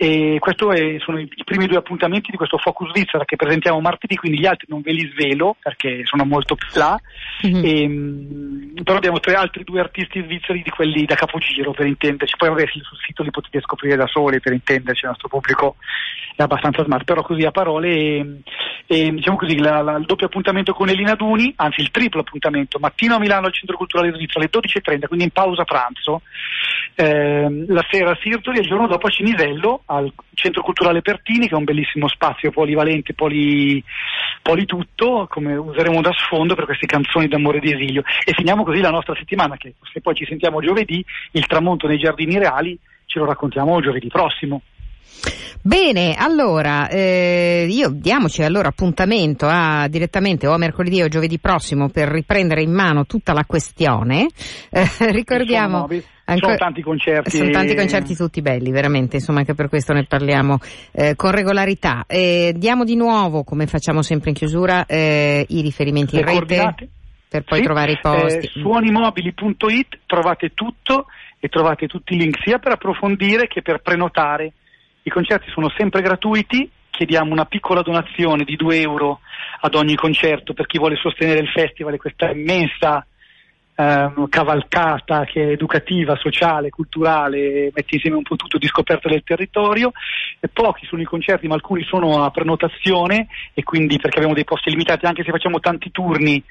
E 0.00 0.36
questi 0.38 1.00
sono 1.00 1.18
i, 1.18 1.28
primi 1.44 1.66
due 1.66 1.78
appuntamenti 1.78 2.30
di 2.30 2.36
questo 2.36 2.56
Focus 2.56 2.90
Svizzera 2.90 3.24
che 3.24 3.34
presentiamo 3.34 3.80
martedì, 3.80 4.14
quindi 4.14 4.38
gli 4.38 4.46
altri 4.46 4.66
non 4.68 4.80
ve 4.80 4.92
li 4.92 5.10
svelo 5.12 5.56
perché 5.60 6.02
sono 6.04 6.24
molto 6.24 6.54
più 6.54 6.68
là. 6.74 6.96
Mm-hmm. 7.44 7.64
E, 7.64 7.88
mh, 7.88 8.82
però 8.84 8.98
abbiamo 8.98 9.18
tre 9.18 9.34
altri 9.34 9.64
due 9.64 9.80
artisti 9.80 10.22
svizzeri 10.22 10.62
di 10.62 10.70
quelli 10.70 11.04
da 11.04 11.16
capogiro 11.16 11.72
per 11.72 11.86
intenderci. 11.86 12.36
Poi 12.36 12.48
vabbè 12.48 12.66
sul 12.68 12.98
sito 13.04 13.24
li 13.24 13.30
potete 13.30 13.60
scoprire 13.60 13.96
da 13.96 14.06
soli 14.06 14.38
per 14.38 14.52
intenderci, 14.52 15.02
il 15.02 15.10
nostro 15.10 15.26
pubblico 15.26 15.74
è 16.36 16.42
abbastanza 16.44 16.84
smart, 16.84 17.02
però 17.02 17.22
così 17.22 17.42
a 17.42 17.50
parole 17.50 17.88
e, 17.88 18.40
e 18.86 19.10
diciamo 19.10 19.36
così 19.36 19.58
la, 19.58 19.82
la, 19.82 19.96
il 19.96 20.04
doppio 20.04 20.26
appuntamento 20.26 20.72
con 20.72 20.88
Elina 20.88 21.16
Duni, 21.16 21.52
anzi 21.56 21.80
il 21.80 21.90
triplo 21.90 22.20
appuntamento, 22.20 22.78
mattino 22.78 23.16
a 23.16 23.18
Milano 23.18 23.46
al 23.46 23.52
Centro 23.52 23.76
Culturale 23.76 24.12
Svizzero 24.14 24.38
alle 24.38 24.50
12.30, 24.52 25.06
quindi 25.08 25.24
in 25.24 25.32
pausa 25.32 25.64
pranzo, 25.64 26.22
eh, 26.94 27.64
la 27.66 27.84
sera 27.90 28.12
a 28.12 28.18
Sirtori 28.20 28.58
e 28.58 28.60
il 28.60 28.68
giorno 28.68 28.86
dopo 28.86 29.08
a 29.08 29.10
Cinisello 29.10 29.82
al 29.90 30.12
Centro 30.34 30.62
Culturale 30.62 31.02
Pertini 31.02 31.48
che 31.48 31.54
è 31.54 31.58
un 31.58 31.64
bellissimo 31.64 32.08
spazio 32.08 32.50
polivalente, 32.50 33.14
poli, 33.14 33.82
politutto, 34.42 35.26
come 35.30 35.56
useremo 35.56 36.00
da 36.00 36.12
sfondo 36.12 36.54
per 36.54 36.64
queste 36.64 36.86
canzoni 36.86 37.28
d'amore 37.28 37.58
e 37.58 37.60
di 37.60 37.72
esilio 37.72 38.02
e 38.24 38.32
finiamo 38.32 38.64
così 38.64 38.80
la 38.80 38.90
nostra 38.90 39.14
settimana 39.14 39.56
che 39.56 39.74
se 39.92 40.00
poi 40.00 40.14
ci 40.14 40.26
sentiamo 40.26 40.60
giovedì, 40.60 41.04
il 41.32 41.46
tramonto 41.46 41.86
nei 41.86 41.98
giardini 41.98 42.38
reali 42.38 42.78
ce 43.06 43.18
lo 43.18 43.24
raccontiamo 43.24 43.80
giovedì 43.80 44.08
prossimo. 44.08 44.62
Bene, 45.60 46.14
allora 46.14 46.88
eh, 46.88 47.66
io 47.68 47.90
diamoci 47.90 48.42
allora 48.42 48.68
appuntamento 48.68 49.46
a, 49.46 49.88
direttamente 49.88 50.46
o 50.46 50.52
a 50.52 50.56
mercoledì 50.56 51.02
o 51.02 51.08
giovedì 51.08 51.38
prossimo 51.38 51.88
per 51.88 52.08
riprendere 52.08 52.62
in 52.62 52.72
mano 52.72 53.04
tutta 53.04 53.32
la 53.32 53.44
questione. 53.44 54.28
Eh, 54.70 54.86
ricordiamo. 55.10 55.86
Sono, 55.88 56.02
ancora, 56.24 56.52
sono 56.52 56.56
tanti 56.56 56.82
concerti. 56.82 57.36
Sono 57.36 57.50
tanti 57.50 57.74
concerti 57.74 58.14
tutti 58.14 58.40
belli, 58.40 58.70
veramente, 58.70 59.16
insomma 59.16 59.40
anche 59.40 59.54
per 59.54 59.68
questo 59.68 59.92
ne 59.92 60.04
parliamo 60.04 60.58
eh, 60.92 61.16
con 61.16 61.32
regolarità. 61.32 62.06
diamo 62.06 62.84
di 62.84 62.96
nuovo, 62.96 63.42
come 63.42 63.66
facciamo 63.66 64.00
sempre 64.00 64.30
in 64.30 64.36
chiusura, 64.36 64.86
eh, 64.86 65.44
i 65.48 65.60
riferimenti 65.60 66.16
Le 66.16 66.32
in 66.32 66.46
rete. 66.46 66.88
Per 67.28 67.42
poi 67.42 67.58
sì, 67.58 67.64
trovare 67.64 67.92
i 67.92 67.98
posti. 68.00 68.46
Eh, 68.46 68.50
suonimobili.it 68.54 69.98
trovate 70.06 70.52
tutto 70.54 71.06
e 71.38 71.48
trovate 71.48 71.86
tutti 71.86 72.14
i 72.14 72.16
link 72.16 72.38
sia 72.42 72.58
per 72.58 72.72
approfondire 72.72 73.48
che 73.48 73.60
per 73.60 73.80
prenotare 73.82 74.52
i 75.08 75.10
concerti 75.10 75.50
sono 75.50 75.70
sempre 75.76 76.02
gratuiti, 76.02 76.70
chiediamo 76.90 77.32
una 77.32 77.44
piccola 77.44 77.82
donazione 77.82 78.44
di 78.44 78.56
2 78.56 78.80
euro 78.80 79.20
ad 79.60 79.74
ogni 79.74 79.96
concerto 79.96 80.52
per 80.52 80.66
chi 80.66 80.78
vuole 80.78 80.96
sostenere 80.96 81.40
il 81.40 81.48
festival 81.48 81.94
e 81.94 81.98
questa 81.98 82.30
immensa 82.30 83.04
eh, 83.74 84.12
cavalcata 84.28 85.24
che 85.24 85.42
è 85.42 85.50
educativa, 85.50 86.16
sociale, 86.16 86.70
culturale, 86.70 87.70
mette 87.72 87.94
insieme 87.94 88.16
un 88.16 88.22
po' 88.22 88.36
tutto 88.36 88.58
di 88.58 88.66
scoperta 88.66 89.08
del 89.08 89.22
territorio. 89.24 89.92
E 90.40 90.48
pochi 90.48 90.86
sono 90.86 91.02
i 91.02 91.06
concerti, 91.06 91.46
ma 91.46 91.54
alcuni 91.54 91.84
sono 91.84 92.22
a 92.24 92.30
prenotazione 92.30 93.28
e 93.54 93.62
quindi 93.62 93.98
perché 93.98 94.16
abbiamo 94.16 94.34
dei 94.34 94.44
posti 94.44 94.70
limitati, 94.70 95.06
anche 95.06 95.24
se 95.24 95.30
facciamo 95.30 95.60
tanti 95.60 95.90
turni 95.90 96.42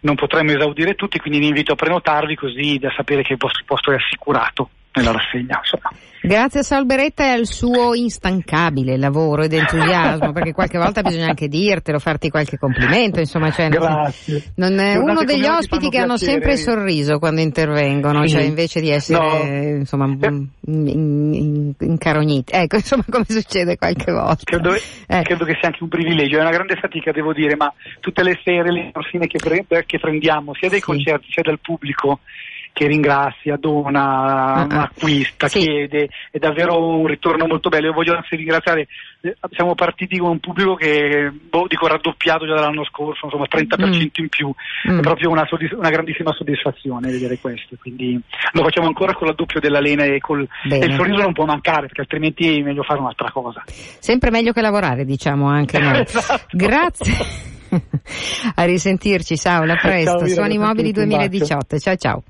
non 0.00 0.14
potremmo 0.16 0.52
esaudire 0.52 0.94
tutti, 0.94 1.18
quindi 1.18 1.38
vi 1.38 1.46
invito 1.48 1.72
a 1.72 1.76
prenotarvi 1.76 2.36
così 2.36 2.78
da 2.78 2.92
sapere 2.94 3.22
che 3.22 3.32
il 3.32 3.38
vostro 3.38 3.64
posto 3.64 3.90
è 3.90 3.94
assicurato 3.94 4.68
nella 4.94 5.12
rassegna. 5.12 5.58
Insomma. 5.58 5.90
Grazie 6.26 6.60
a 6.60 6.62
Salberetta 6.62 7.22
e 7.24 7.28
al 7.28 7.44
suo 7.44 7.92
instancabile 7.92 8.96
lavoro 8.96 9.42
ed 9.42 9.52
entusiasmo, 9.52 10.32
perché 10.32 10.54
qualche 10.54 10.78
volta 10.78 11.02
bisogna 11.02 11.26
anche 11.26 11.48
dirtelo, 11.48 11.98
farti 11.98 12.30
qualche 12.30 12.56
complimento, 12.56 13.20
insomma, 13.20 13.50
cioè, 13.50 13.68
Grazie. 13.68 14.52
Non 14.54 14.78
è 14.78 14.96
uno 14.96 15.22
degli 15.24 15.44
ospiti 15.44 15.90
che 15.90 15.98
hanno 15.98 16.16
sempre 16.16 16.56
sorriso 16.56 17.18
quando 17.18 17.42
intervengono, 17.42 18.26
cioè 18.26 18.40
invece 18.40 18.80
di 18.80 18.88
essere 18.88 19.18
no. 19.18 19.76
insomma 19.80 20.06
in, 20.06 20.48
in, 20.62 21.72
incarogniti. 21.78 22.54
Ecco, 22.54 22.76
insomma, 22.80 23.04
come 23.10 23.26
succede 23.28 23.76
qualche 23.76 24.10
volta. 24.10 24.44
Credo, 24.44 24.72
eh. 24.72 25.22
credo, 25.24 25.44
che 25.44 25.58
sia 25.60 25.68
anche 25.68 25.82
un 25.82 25.90
privilegio, 25.90 26.38
è 26.38 26.40
una 26.40 26.52
grande 26.52 26.76
fatica, 26.76 27.12
devo 27.12 27.34
dire, 27.34 27.54
ma 27.54 27.70
tutte 28.00 28.22
le 28.22 28.40
sere, 28.42 28.72
le 28.72 28.90
morfine 28.94 29.26
che, 29.26 29.38
pre- 29.38 29.84
che 29.84 29.98
prendiamo, 29.98 30.54
sia 30.54 30.70
dai 30.70 30.78
sì. 30.78 30.86
concerti 30.86 31.26
sia 31.28 31.42
dal 31.42 31.58
pubblico, 31.60 32.20
che 32.74 32.88
ringrazia, 32.88 33.56
dona, 33.56 34.66
uh-huh. 34.68 34.78
acquista, 34.80 35.46
sì. 35.46 35.60
chiede, 35.60 36.08
è 36.32 36.38
davvero 36.38 36.76
un 36.76 37.06
ritorno 37.06 37.46
molto 37.46 37.68
bello. 37.68 37.86
Io 37.86 37.92
voglio 37.92 38.16
anzi 38.16 38.34
ringraziare, 38.34 38.88
eh, 39.20 39.36
siamo 39.52 39.76
partiti 39.76 40.18
con 40.18 40.30
un 40.30 40.40
pubblico 40.40 40.74
che, 40.74 41.30
boh, 41.32 41.66
dico 41.68 41.86
raddoppiato 41.86 42.46
già 42.46 42.54
dall'anno 42.54 42.84
scorso, 42.84 43.26
insomma 43.26 43.46
30% 43.48 43.86
mm. 43.86 44.10
in 44.16 44.28
più, 44.28 44.52
mm. 44.90 44.98
è 44.98 45.00
proprio 45.02 45.30
una, 45.30 45.46
soddisf- 45.46 45.76
una, 45.76 45.90
grandissima 45.90 46.32
soddisfazione 46.32 47.12
vedere 47.12 47.38
questo, 47.38 47.76
quindi 47.80 48.20
lo 48.50 48.62
facciamo 48.64 48.88
ancora 48.88 49.14
con 49.14 49.28
l'addoppio 49.28 49.60
della 49.60 49.78
Lena 49.78 50.02
e, 50.02 50.18
col, 50.18 50.44
e 50.68 50.76
il 50.76 50.94
sorriso 50.94 51.22
non 51.22 51.32
può 51.32 51.44
mancare 51.44 51.82
perché 51.82 52.00
altrimenti 52.00 52.58
è 52.58 52.60
meglio 52.60 52.82
fare 52.82 52.98
un'altra 52.98 53.30
cosa. 53.30 53.62
Sempre 53.66 54.30
meglio 54.30 54.50
che 54.50 54.60
lavorare, 54.60 55.04
diciamo 55.04 55.46
anche 55.46 55.78
noi. 55.78 56.00
esatto. 56.02 56.48
Grazie. 56.50 57.52
a 58.56 58.64
risentirci, 58.64 59.36
Saula, 59.36 59.76
presto. 59.76 60.18
Ciao, 60.18 60.26
Suoni 60.26 60.58
Mobili 60.58 60.90
2018. 60.90 61.78
Ciao 61.78 61.94
ciao. 61.94 62.22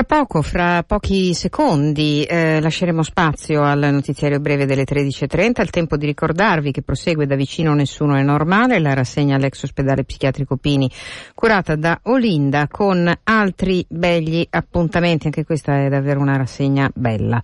Fra 0.00 0.16
poco, 0.16 0.40
fra 0.40 0.82
pochi 0.82 1.34
secondi, 1.34 2.22
eh, 2.22 2.58
lasceremo 2.62 3.02
spazio 3.02 3.62
al 3.62 3.80
notiziario 3.92 4.40
breve 4.40 4.64
delle 4.64 4.84
13.30, 4.84 5.60
il 5.60 5.68
tempo 5.68 5.98
di 5.98 6.06
ricordarvi 6.06 6.70
che 6.72 6.80
prosegue 6.80 7.26
da 7.26 7.34
vicino 7.34 7.74
Nessuno 7.74 8.16
è 8.16 8.22
normale, 8.22 8.78
la 8.78 8.94
rassegna 8.94 9.36
all'ex 9.36 9.62
ospedale 9.62 10.04
psichiatrico 10.04 10.56
Pini, 10.56 10.90
curata 11.34 11.76
da 11.76 12.00
Olinda, 12.04 12.66
con 12.68 13.12
altri 13.24 13.84
begli 13.90 14.46
appuntamenti, 14.48 15.26
anche 15.26 15.44
questa 15.44 15.84
è 15.84 15.90
davvero 15.90 16.20
una 16.20 16.38
rassegna 16.38 16.90
bella. 16.94 17.38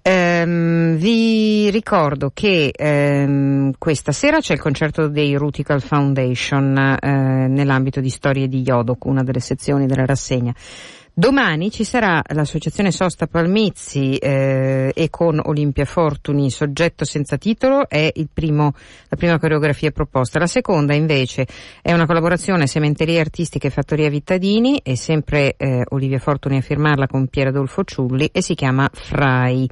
Ehm, 0.00 0.94
vi 0.98 1.70
ricordo 1.70 2.30
che 2.32 2.72
ehm, 2.72 3.72
questa 3.78 4.12
sera 4.12 4.38
c'è 4.38 4.52
il 4.52 4.60
concerto 4.60 5.08
dei 5.08 5.34
Rutical 5.34 5.82
Foundation 5.82 6.98
eh, 7.00 7.48
nell'ambito 7.48 8.00
di 8.00 8.10
Storie 8.10 8.46
di 8.46 8.62
Yodok, 8.62 9.06
una 9.06 9.24
delle 9.24 9.40
sezioni 9.40 9.86
della 9.86 10.06
rassegna. 10.06 10.54
Domani 11.18 11.70
ci 11.70 11.82
sarà 11.82 12.22
l'associazione 12.34 12.90
Sosta 12.90 13.26
Palmizzi 13.26 14.18
eh, 14.18 14.92
e 14.94 15.08
con 15.08 15.40
Olimpia 15.42 15.86
Fortuni, 15.86 16.50
soggetto 16.50 17.06
senza 17.06 17.38
titolo, 17.38 17.88
è 17.88 18.12
primo, 18.30 18.74
la 19.08 19.16
prima 19.16 19.38
coreografia 19.38 19.90
proposta. 19.92 20.38
La 20.38 20.46
seconda 20.46 20.92
invece 20.92 21.46
è 21.80 21.94
una 21.94 22.04
collaborazione 22.04 22.66
Sementerie 22.66 23.18
Artistiche 23.18 23.68
e 23.68 23.70
Fattoria 23.70 24.10
Vittadini, 24.10 24.78
è 24.84 24.94
sempre 24.94 25.54
eh, 25.56 25.84
Olivia 25.88 26.18
Fortuni 26.18 26.58
a 26.58 26.60
firmarla 26.60 27.06
con 27.06 27.28
Pier 27.28 27.46
Adolfo 27.46 27.82
Ciulli 27.82 28.28
e 28.30 28.42
si 28.42 28.54
chiama 28.54 28.86
Frai. 28.92 29.66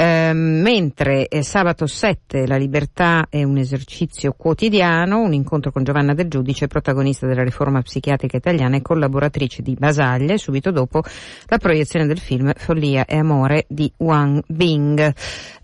Eh, 0.00 0.32
mentre 0.32 1.26
eh, 1.26 1.42
sabato 1.42 1.88
7 1.88 2.46
la 2.46 2.56
libertà 2.56 3.26
è 3.28 3.42
un 3.42 3.56
esercizio 3.56 4.32
quotidiano, 4.32 5.18
un 5.18 5.32
incontro 5.32 5.72
con 5.72 5.82
Giovanna 5.82 6.14
Del 6.14 6.28
Giudice, 6.28 6.68
protagonista 6.68 7.26
della 7.26 7.42
riforma 7.42 7.82
psichiatrica 7.82 8.36
italiana 8.36 8.76
e 8.76 8.82
collaboratrice 8.82 9.60
di 9.60 9.74
Basaglia, 9.74 10.36
subito 10.36 10.70
dopo 10.70 11.02
la 11.46 11.58
proiezione 11.58 12.06
del 12.06 12.20
film 12.20 12.52
Follia 12.54 13.06
e 13.06 13.16
Amore 13.16 13.64
di 13.66 13.92
Wang 13.96 14.40
Bing. 14.46 15.12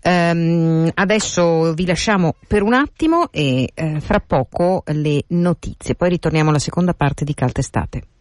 Um, 0.03 0.91
adesso 0.93 1.73
vi 1.73 1.85
lasciamo 1.85 2.35
per 2.45 2.61
un 2.61 2.73
attimo 2.73 3.31
e 3.31 3.69
eh, 3.73 4.01
fra 4.01 4.19
poco 4.19 4.83
le 4.87 5.23
notizie, 5.27 5.95
poi 5.95 6.09
ritorniamo 6.09 6.49
alla 6.49 6.59
seconda 6.59 6.93
parte 6.93 7.23
di 7.23 7.33
Caltestate. 7.33 8.14